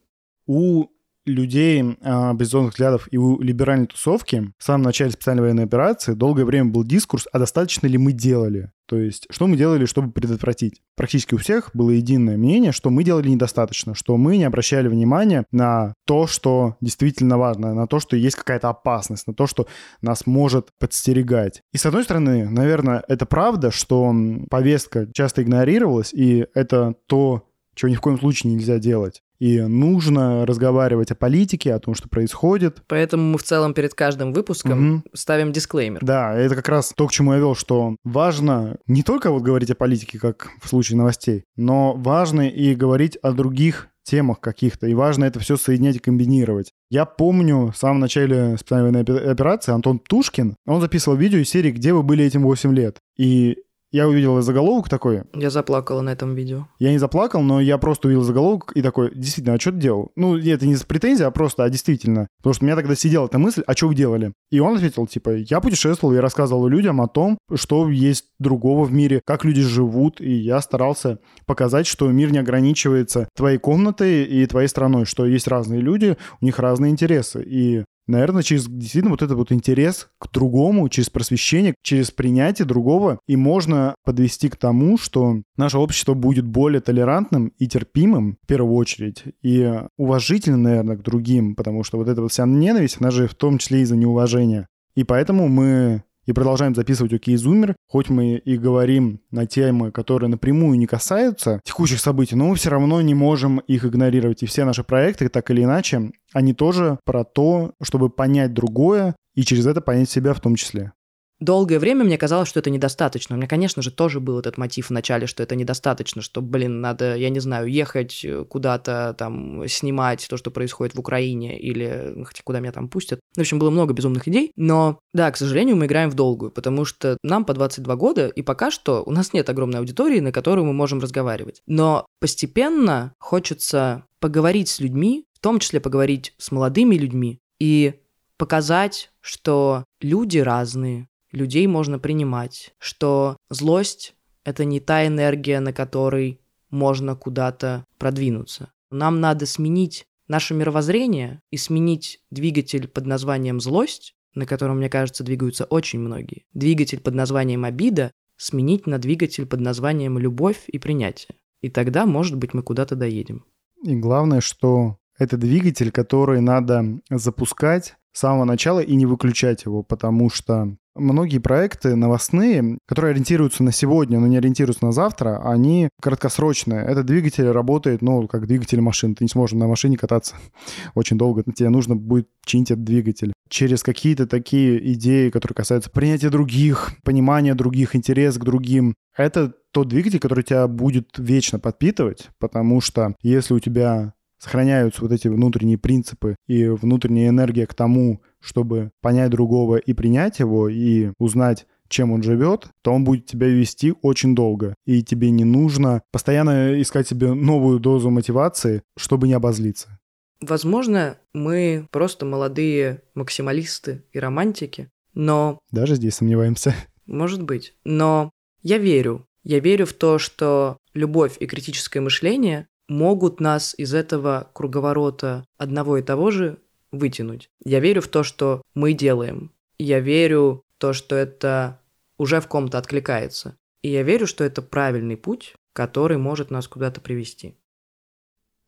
у 0.48 0.88
людей 1.28 1.98
а, 2.02 2.34
взглядов 2.34 3.08
и 3.12 3.18
у 3.18 3.40
либеральной 3.42 3.88
тусовки 3.88 4.52
в 4.58 4.64
самом 4.64 4.84
начале 4.84 5.12
специальной 5.12 5.44
военной 5.44 5.66
операции 5.66 6.14
долгое 6.14 6.46
время 6.46 6.72
был 6.72 6.84
дискурс, 6.84 7.28
а 7.32 7.40
достаточно 7.40 7.88
ли 7.88 7.98
мы 7.98 8.14
делали? 8.14 8.72
То 8.88 8.98
есть, 8.98 9.28
что 9.30 9.48
мы 9.48 9.58
делали, 9.58 9.86
чтобы 9.86 10.12
предотвратить? 10.12 10.82
Практически 10.96 11.36
у 11.36 11.38
всех 11.38 11.72
было 11.74 11.92
единое 11.92 12.38
мнение, 12.38 12.72
что 12.72 12.90
мы 12.90 13.04
делали 13.04 13.28
недостаточно, 13.28 13.94
что 13.94 14.16
мы 14.16 14.38
не 14.38 14.46
обращали 14.46 14.88
внимания 14.88 15.46
на 15.52 15.94
то, 16.06 16.26
что 16.26 16.78
действительно 16.80 17.38
важно, 17.38 17.74
на 17.74 17.88
то, 17.88 18.00
что 18.00 18.16
есть 18.16 18.38
какая-то 18.38 18.70
опасность, 18.70 19.28
на 19.28 19.34
то, 19.34 19.46
что 19.46 19.68
нас 20.02 20.26
может 20.26 20.70
подстерегать. 20.80 21.62
И 21.74 21.78
с 21.78 21.86
одной 21.86 22.06
стороны, 22.06 22.50
наверное, 22.50 23.04
это 23.10 23.26
правда, 23.26 23.72
что 23.72 24.16
повестка 24.50 25.08
часто 25.14 25.44
игнорировалась, 25.44 26.14
и 26.14 26.46
это 26.54 26.96
то, 27.08 27.44
чего 27.76 27.90
ни 27.90 27.96
в 27.96 28.02
коем 28.02 28.18
случае 28.18 28.54
нельзя 28.54 28.80
делать. 28.80 29.22
И 29.40 29.62
нужно 29.62 30.46
разговаривать 30.46 31.12
о 31.12 31.16
политике, 31.16 31.74
о 31.74 31.80
том, 31.80 31.94
что 31.94 32.10
происходит. 32.10 32.84
Поэтому 32.88 33.32
мы 33.32 33.38
в 33.38 33.44
целом 33.44 33.74
перед 33.74 33.94
каждым 33.94 34.34
выпуском 34.34 34.96
угу. 34.96 35.04
ставим 35.14 35.52
дисклеймер. 35.52 36.04
Да, 36.04 36.34
это 36.34 36.56
как 36.56 36.70
раз 36.70 36.94
то, 36.96 37.08
к 37.08 37.12
чему 37.12 37.34
я 37.34 37.40
вел, 37.40 37.56
что 37.56 37.96
важно 38.04 38.78
не 38.88 39.04
только 39.04 39.32
вот 39.32 39.44
говорить 39.44 39.72
о 39.72 39.76
политике, 39.76 40.20
как 40.20 40.50
в 40.62 40.68
случае 40.68 40.98
новостей, 40.98 41.44
но 41.56 41.94
важно 41.94 42.48
и 42.48 42.76
говорить 42.76 43.18
о 43.18 43.32
других 43.32 43.90
темах 44.08 44.40
каких-то, 44.40 44.88
и 44.88 44.94
важно 44.94 45.26
это 45.26 45.40
все 45.40 45.58
соединять 45.58 45.98
и 45.98 46.00
комбинировать. 46.00 46.72
Я 46.90 47.06
помню 47.06 47.72
в 47.72 47.78
самом 47.78 48.00
начале 48.00 48.58
специальной 48.58 48.92
военной 48.92 49.32
операции 49.32 49.74
Антон 49.74 50.00
Тушкин, 50.00 50.56
он 50.66 50.82
записывал 50.82 51.18
видео 51.18 51.40
из 51.40 51.50
серии 51.50 51.72
«Где 51.72 51.94
вы 51.94 52.04
были 52.04 52.24
этим 52.24 52.44
8 52.44 52.74
лет?». 52.74 52.98
И 53.18 53.58
я 53.98 54.08
увидел 54.08 54.40
заголовок 54.42 54.90
такой. 54.90 55.24
Я 55.34 55.50
заплакала 55.50 56.02
на 56.02 56.12
этом 56.12 56.36
видео. 56.36 56.68
Я 56.78 56.92
не 56.92 57.00
заплакал, 57.00 57.42
но 57.42 57.60
я 57.60 57.80
просто 57.80 58.08
увидел 58.08 58.24
заголовок 58.24 58.72
и 58.76 58.84
такой, 58.84 59.12
действительно, 59.14 59.56
а 59.56 59.60
что 59.60 59.72
ты 59.72 59.80
делал? 59.80 60.12
Ну, 60.16 60.38
это 60.38 60.68
не 60.68 60.76
с 60.76 60.84
претензией, 60.84 61.28
а 61.28 61.32
просто, 61.32 61.64
а 61.64 61.70
действительно. 61.70 62.28
Потому 62.38 62.54
что 62.54 62.64
у 62.64 62.68
меня 62.68 62.76
тогда 62.76 62.94
сидела 62.96 63.26
эта 63.26 63.40
мысль, 63.40 63.64
а 63.66 63.74
что 63.74 63.88
вы 63.88 63.96
делали? 63.96 64.34
И 64.52 64.60
он 64.60 64.76
ответил, 64.76 65.08
типа, 65.08 65.38
я 65.38 65.60
путешествовал, 65.62 66.14
я 66.14 66.22
рассказывал 66.22 66.68
людям 66.68 67.02
о 67.02 67.08
том, 67.08 67.40
что 67.56 67.90
есть 67.90 68.26
другого 68.40 68.86
в 68.86 68.94
мире, 68.94 69.22
как 69.26 69.44
люди 69.44 69.62
живут, 69.62 70.22
и 70.22 70.32
я 70.32 70.62
старался 70.62 71.18
показать, 71.48 71.88
что 71.88 72.08
мир 72.12 72.32
не 72.32 72.38
ограничивается 72.38 73.28
твоей 73.36 73.58
комнатой 73.58 74.26
и 74.26 74.46
твоей 74.46 74.68
страной, 74.68 75.06
что 75.06 75.26
есть 75.26 75.48
разные 75.48 75.82
люди, 75.82 76.18
у 76.40 76.46
них 76.46 76.60
разные 76.60 76.92
интересы. 76.92 77.44
И 77.44 77.84
Наверное, 78.08 78.42
через 78.42 78.68
действительно 78.68 79.12
вот 79.12 79.22
этот 79.22 79.38
вот 79.38 79.52
интерес 79.52 80.08
к 80.18 80.32
другому, 80.32 80.88
через 80.90 81.10
просвещение, 81.10 81.76
через 81.84 82.10
принятие 82.12 82.66
другого, 82.66 83.20
и 83.28 83.36
можно 83.36 83.96
подвести 84.06 84.50
к 84.50 84.56
тому, 84.56 84.98
что 84.98 85.42
наше 85.58 85.78
общество 85.78 86.14
будет 86.14 86.46
более 86.46 86.80
толерантным 86.80 87.52
и 87.58 87.68
терпимым, 87.68 88.38
в 88.42 88.48
первую 88.48 88.76
очередь, 88.76 89.24
и 89.42 89.82
уважительным, 89.98 90.64
наверное, 90.64 90.96
к 90.96 91.04
другим, 91.04 91.56
потому 91.56 91.84
что 91.84 91.98
вот 91.98 92.08
эта 92.08 92.22
вот 92.22 92.32
вся 92.32 92.46
ненависть, 92.46 92.98
она 93.00 93.12
же 93.12 93.28
в 93.28 93.36
том 93.36 93.58
числе 93.58 93.82
из-за 93.82 93.98
неуважения. 93.98 94.68
И 94.96 95.04
поэтому 95.04 95.48
мы 95.48 96.04
и 96.28 96.34
продолжаем 96.34 96.76
записывать 96.76 97.14
«Окей, 97.14 97.38
Зумер». 97.38 97.76
Хоть 97.88 98.10
мы 98.10 98.36
и 98.36 98.58
говорим 98.58 99.22
на 99.32 99.48
темы, 99.48 99.92
которые 99.92 100.30
напрямую 100.30 100.78
не 100.78 100.86
касаются 100.86 101.62
текущих 101.64 102.00
событий, 102.00 102.36
но 102.36 102.48
мы 102.48 102.56
все 102.56 102.70
равно 102.70 103.02
не 103.02 103.16
можем 103.16 103.60
их 103.60 103.86
игнорировать. 103.86 104.44
И 104.44 104.46
все 104.46 104.66
наши 104.66 104.84
проекты, 104.84 105.30
так 105.30 105.50
или 105.50 105.64
иначе, 105.64 106.12
они 106.34 106.54
тоже 106.54 107.00
про 107.06 107.24
то, 107.24 107.72
чтобы 107.82 108.10
понять 108.10 108.54
другое 108.54 109.16
и 109.34 109.44
через 109.44 109.66
это 109.66 109.82
понять 109.82 110.10
себя 110.10 110.34
в 110.34 110.42
том 110.42 110.56
числе. 110.56 110.92
Долгое 111.40 111.78
время 111.80 112.04
мне 112.04 112.18
казалось, 112.18 112.50
что 112.50 112.60
это 112.60 112.70
недостаточно. 112.70 113.36
У 113.36 113.38
меня, 113.38 113.48
конечно 113.48 113.82
же, 113.82 113.92
тоже 113.92 114.20
был 114.20 114.40
этот 114.40 114.58
мотив 114.58 114.88
в 114.88 114.92
начале, 114.92 115.28
что 115.28 115.44
это 115.44 115.56
недостаточно, 115.56 116.22
что, 116.22 116.42
блин, 116.42 116.82
надо, 116.82 117.16
я 117.16 117.30
не 117.30 117.40
знаю, 117.40 117.68
ехать 117.68 118.26
куда-то 118.50 119.16
там, 119.18 119.68
снимать 119.68 120.26
то, 120.30 120.38
что 120.38 120.50
происходит 120.50 120.96
в 120.96 121.00
Украине, 121.00 121.60
или 121.60 122.24
хотя 122.26 122.42
куда 122.44 122.60
меня 122.60 122.72
там 122.72 122.90
пустят. 122.90 123.20
В 123.36 123.40
общем, 123.40 123.60
было 123.60 123.70
много 123.70 123.94
безумных 123.94 124.28
идей, 124.28 124.52
но, 124.56 125.00
да, 125.14 125.30
к 125.32 125.38
сожалению, 125.38 125.76
мы 125.76 125.86
играем 125.86 126.10
в 126.10 126.16
долгую, 126.16 126.52
потому 126.52 126.86
что 126.86 127.18
нам 127.24 127.46
по 127.46 127.54
22 127.54 127.96
года, 127.96 128.28
и 128.28 128.42
пока 128.42 128.72
что 128.72 129.04
у 129.06 129.12
нас 129.12 129.34
нет 129.34 129.50
огромной 129.50 129.80
аудитории, 129.80 130.20
на 130.20 130.32
которую 130.32 130.66
мы 130.66 130.74
можем 130.74 131.00
разговаривать. 131.00 131.62
Но 131.68 132.08
постепенно 132.20 133.14
хочется 133.20 134.06
поговорить 134.20 134.70
с 134.70 134.80
людьми, 134.80 135.26
в 135.34 135.40
том 135.40 135.60
числе 135.60 135.80
поговорить 135.80 136.34
с 136.40 136.52
молодыми 136.52 136.96
людьми, 136.96 137.40
и 137.60 137.94
показать, 138.38 139.12
что 139.22 139.84
люди 140.02 140.40
разные, 140.40 141.08
людей 141.32 141.68
можно 141.68 142.00
принимать, 142.00 142.74
что 142.80 143.38
злость— 143.50 144.16
это 144.44 144.66
не 144.66 144.80
та 144.80 145.06
энергия, 145.08 145.60
на 145.60 145.74
которой 145.74 146.40
можно 146.70 147.16
куда-то 147.16 147.86
продвинуться. 147.98 148.72
Нам 148.90 149.20
надо 149.20 149.46
сменить 149.46 150.06
наше 150.28 150.54
мировоззрение 150.54 151.42
и 151.52 151.58
сменить 151.58 152.20
двигатель 152.32 152.88
под 152.88 153.06
названием 153.06 153.60
злость, 153.60 154.14
на 154.34 154.46
котором, 154.46 154.78
мне 154.78 154.90
кажется, 154.90 155.24
двигаются 155.24 155.66
очень 155.66 156.00
многие. 156.00 156.46
Двигатель 156.54 157.00
под 157.00 157.16
названием 157.16 157.66
обида 157.66 158.12
сменить 158.38 158.86
на 158.86 159.00
двигатель 159.00 159.46
под 159.46 159.62
названием 159.62 160.20
любовь 160.20 160.64
и 160.68 160.78
принятие. 160.78 161.36
И 161.62 161.70
тогда, 161.70 162.06
может 162.06 162.38
быть, 162.38 162.54
мы 162.54 162.62
куда-то 162.62 162.96
доедем. 162.96 163.46
И 163.84 163.96
главное, 163.96 164.42
что 164.42 164.98
это 165.18 165.38
двигатель, 165.38 165.92
который 165.92 166.42
надо 166.42 167.00
запускать 167.10 167.96
с 168.12 168.20
самого 168.20 168.46
начала 168.46 168.80
и 168.80 168.96
не 168.96 169.06
выключать 169.06 169.66
его, 169.66 169.84
потому 169.84 170.30
что 170.30 170.78
многие 170.98 171.40
проекты 171.40 171.96
новостные, 171.96 172.78
которые 172.86 173.12
ориентируются 173.12 173.64
на 173.64 173.72
сегодня, 173.72 174.20
но 174.20 174.28
не 174.28 174.38
ориентируются 174.38 174.86
на 174.86 174.92
завтра, 174.92 175.42
они 175.44 175.90
краткосрочные. 176.02 176.86
Этот 176.86 177.06
двигатель 177.06 177.50
работает, 177.50 178.02
ну, 178.02 178.28
как 178.28 178.48
двигатель 178.48 178.82
машины. 178.82 179.16
Ты 179.16 179.24
не 179.24 179.30
сможешь 179.30 179.58
на 179.58 179.68
машине 179.68 179.98
кататься 179.98 180.36
очень 180.96 181.18
долго. 181.18 181.44
Тебе 181.44 181.70
нужно 181.70 181.96
будет 181.96 182.28
чинить 182.46 182.72
этот 182.72 182.84
двигатель. 182.84 183.34
Через 183.50 183.84
какие-то 183.84 184.28
такие 184.28 184.94
идеи, 184.94 185.30
которые 185.30 185.56
касаются 185.56 185.90
принятия 185.90 186.30
других, 186.30 186.92
понимания 187.04 187.56
других, 187.56 187.96
интерес 187.96 188.38
к 188.38 188.44
другим. 188.44 188.96
Это 189.16 189.54
тот 189.72 189.88
двигатель, 189.88 190.20
который 190.20 190.44
тебя 190.44 190.68
будет 190.68 191.10
вечно 191.18 191.60
подпитывать, 191.60 192.30
потому 192.40 192.82
что 192.82 193.16
если 193.22 193.54
у 193.54 193.60
тебя 193.60 194.14
сохраняются 194.38 195.02
вот 195.02 195.12
эти 195.12 195.28
внутренние 195.28 195.78
принципы 195.78 196.36
и 196.48 196.68
внутренняя 196.68 197.30
энергия 197.30 197.66
к 197.66 197.74
тому, 197.74 198.22
чтобы 198.40 198.92
понять 199.02 199.32
другого 199.32 199.78
и 199.78 199.94
принять 199.94 200.40
его, 200.40 200.70
и 200.70 201.12
узнать, 201.18 201.66
чем 201.90 202.12
он 202.12 202.22
живет, 202.22 202.68
то 202.82 202.92
он 202.92 203.04
будет 203.04 203.26
тебя 203.26 203.48
вести 203.48 203.94
очень 204.02 204.36
долго. 204.36 204.76
И 204.86 205.04
тебе 205.04 205.30
не 205.30 205.46
нужно 205.46 206.02
постоянно 206.12 206.82
искать 206.82 207.08
себе 207.08 207.34
новую 207.34 207.80
дозу 207.80 208.10
мотивации, 208.10 208.84
чтобы 208.98 209.28
не 209.28 209.34
обозлиться. 209.34 210.00
Возможно, 210.42 211.18
мы 211.34 211.88
просто 211.92 212.26
молодые 212.26 213.02
максималисты 213.16 214.04
и 214.12 214.20
романтики, 214.20 214.90
но... 215.14 215.60
Даже 215.72 215.96
здесь 215.96 216.16
сомневаемся. 216.16 216.76
Может 217.08 217.42
быть. 217.42 217.74
Но 217.84 218.30
я 218.62 218.78
верю. 218.78 219.26
Я 219.44 219.60
верю 219.60 219.86
в 219.86 219.94
то, 219.94 220.20
что 220.20 220.78
любовь 220.94 221.38
и 221.40 221.48
критическое 221.48 222.02
мышление 222.02 222.68
могут 222.88 223.40
нас 223.40 223.76
из 223.78 223.94
этого 223.94 224.50
круговорота 224.54 225.46
одного 225.58 225.98
и 225.98 226.02
того 226.02 226.32
же 226.32 226.60
вытянуть. 226.92 227.50
Я 227.64 227.80
верю 227.80 228.02
в 228.02 228.08
то, 228.08 228.24
что 228.24 228.62
мы 228.74 228.94
делаем. 228.94 229.52
Я 229.78 230.00
верю 230.00 230.64
в 230.76 230.80
то, 230.80 230.94
что 230.94 231.16
это 231.16 231.80
уже 232.18 232.40
в 232.40 232.48
ком-то 232.48 232.78
откликается. 232.78 233.58
И 233.82 233.90
я 233.90 234.04
верю, 234.04 234.26
что 234.26 234.44
это 234.44 234.62
правильный 234.62 235.18
путь, 235.18 235.56
который 235.74 236.18
может 236.18 236.50
нас 236.50 236.68
куда-то 236.68 237.02
привести. 237.02 237.56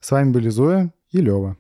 С 0.02 0.12
вами 0.12 0.32
были 0.32 0.50
Зоя 0.50 0.94
и 1.12 1.22
Лева. 1.22 1.58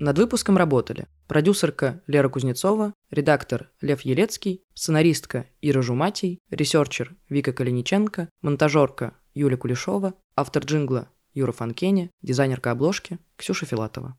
Над 0.00 0.18
выпуском 0.18 0.56
работали 0.56 1.06
продюсерка 1.32 2.02
Лера 2.06 2.28
Кузнецова, 2.28 2.92
редактор 3.10 3.70
Лев 3.80 4.02
Елецкий, 4.02 4.60
сценаристка 4.74 5.46
Ира 5.62 5.80
Жуматий, 5.80 6.40
researcher 6.50 7.16
Вика 7.30 7.54
Калиниченко, 7.54 8.28
монтажерка 8.42 9.16
Юля 9.32 9.56
Кулешова, 9.56 10.12
автор 10.36 10.62
джингла 10.62 11.08
Юра 11.32 11.52
Фанкене, 11.52 12.10
дизайнерка 12.20 12.70
обложки 12.70 13.18
Ксюша 13.38 13.64
Филатова. 13.64 14.18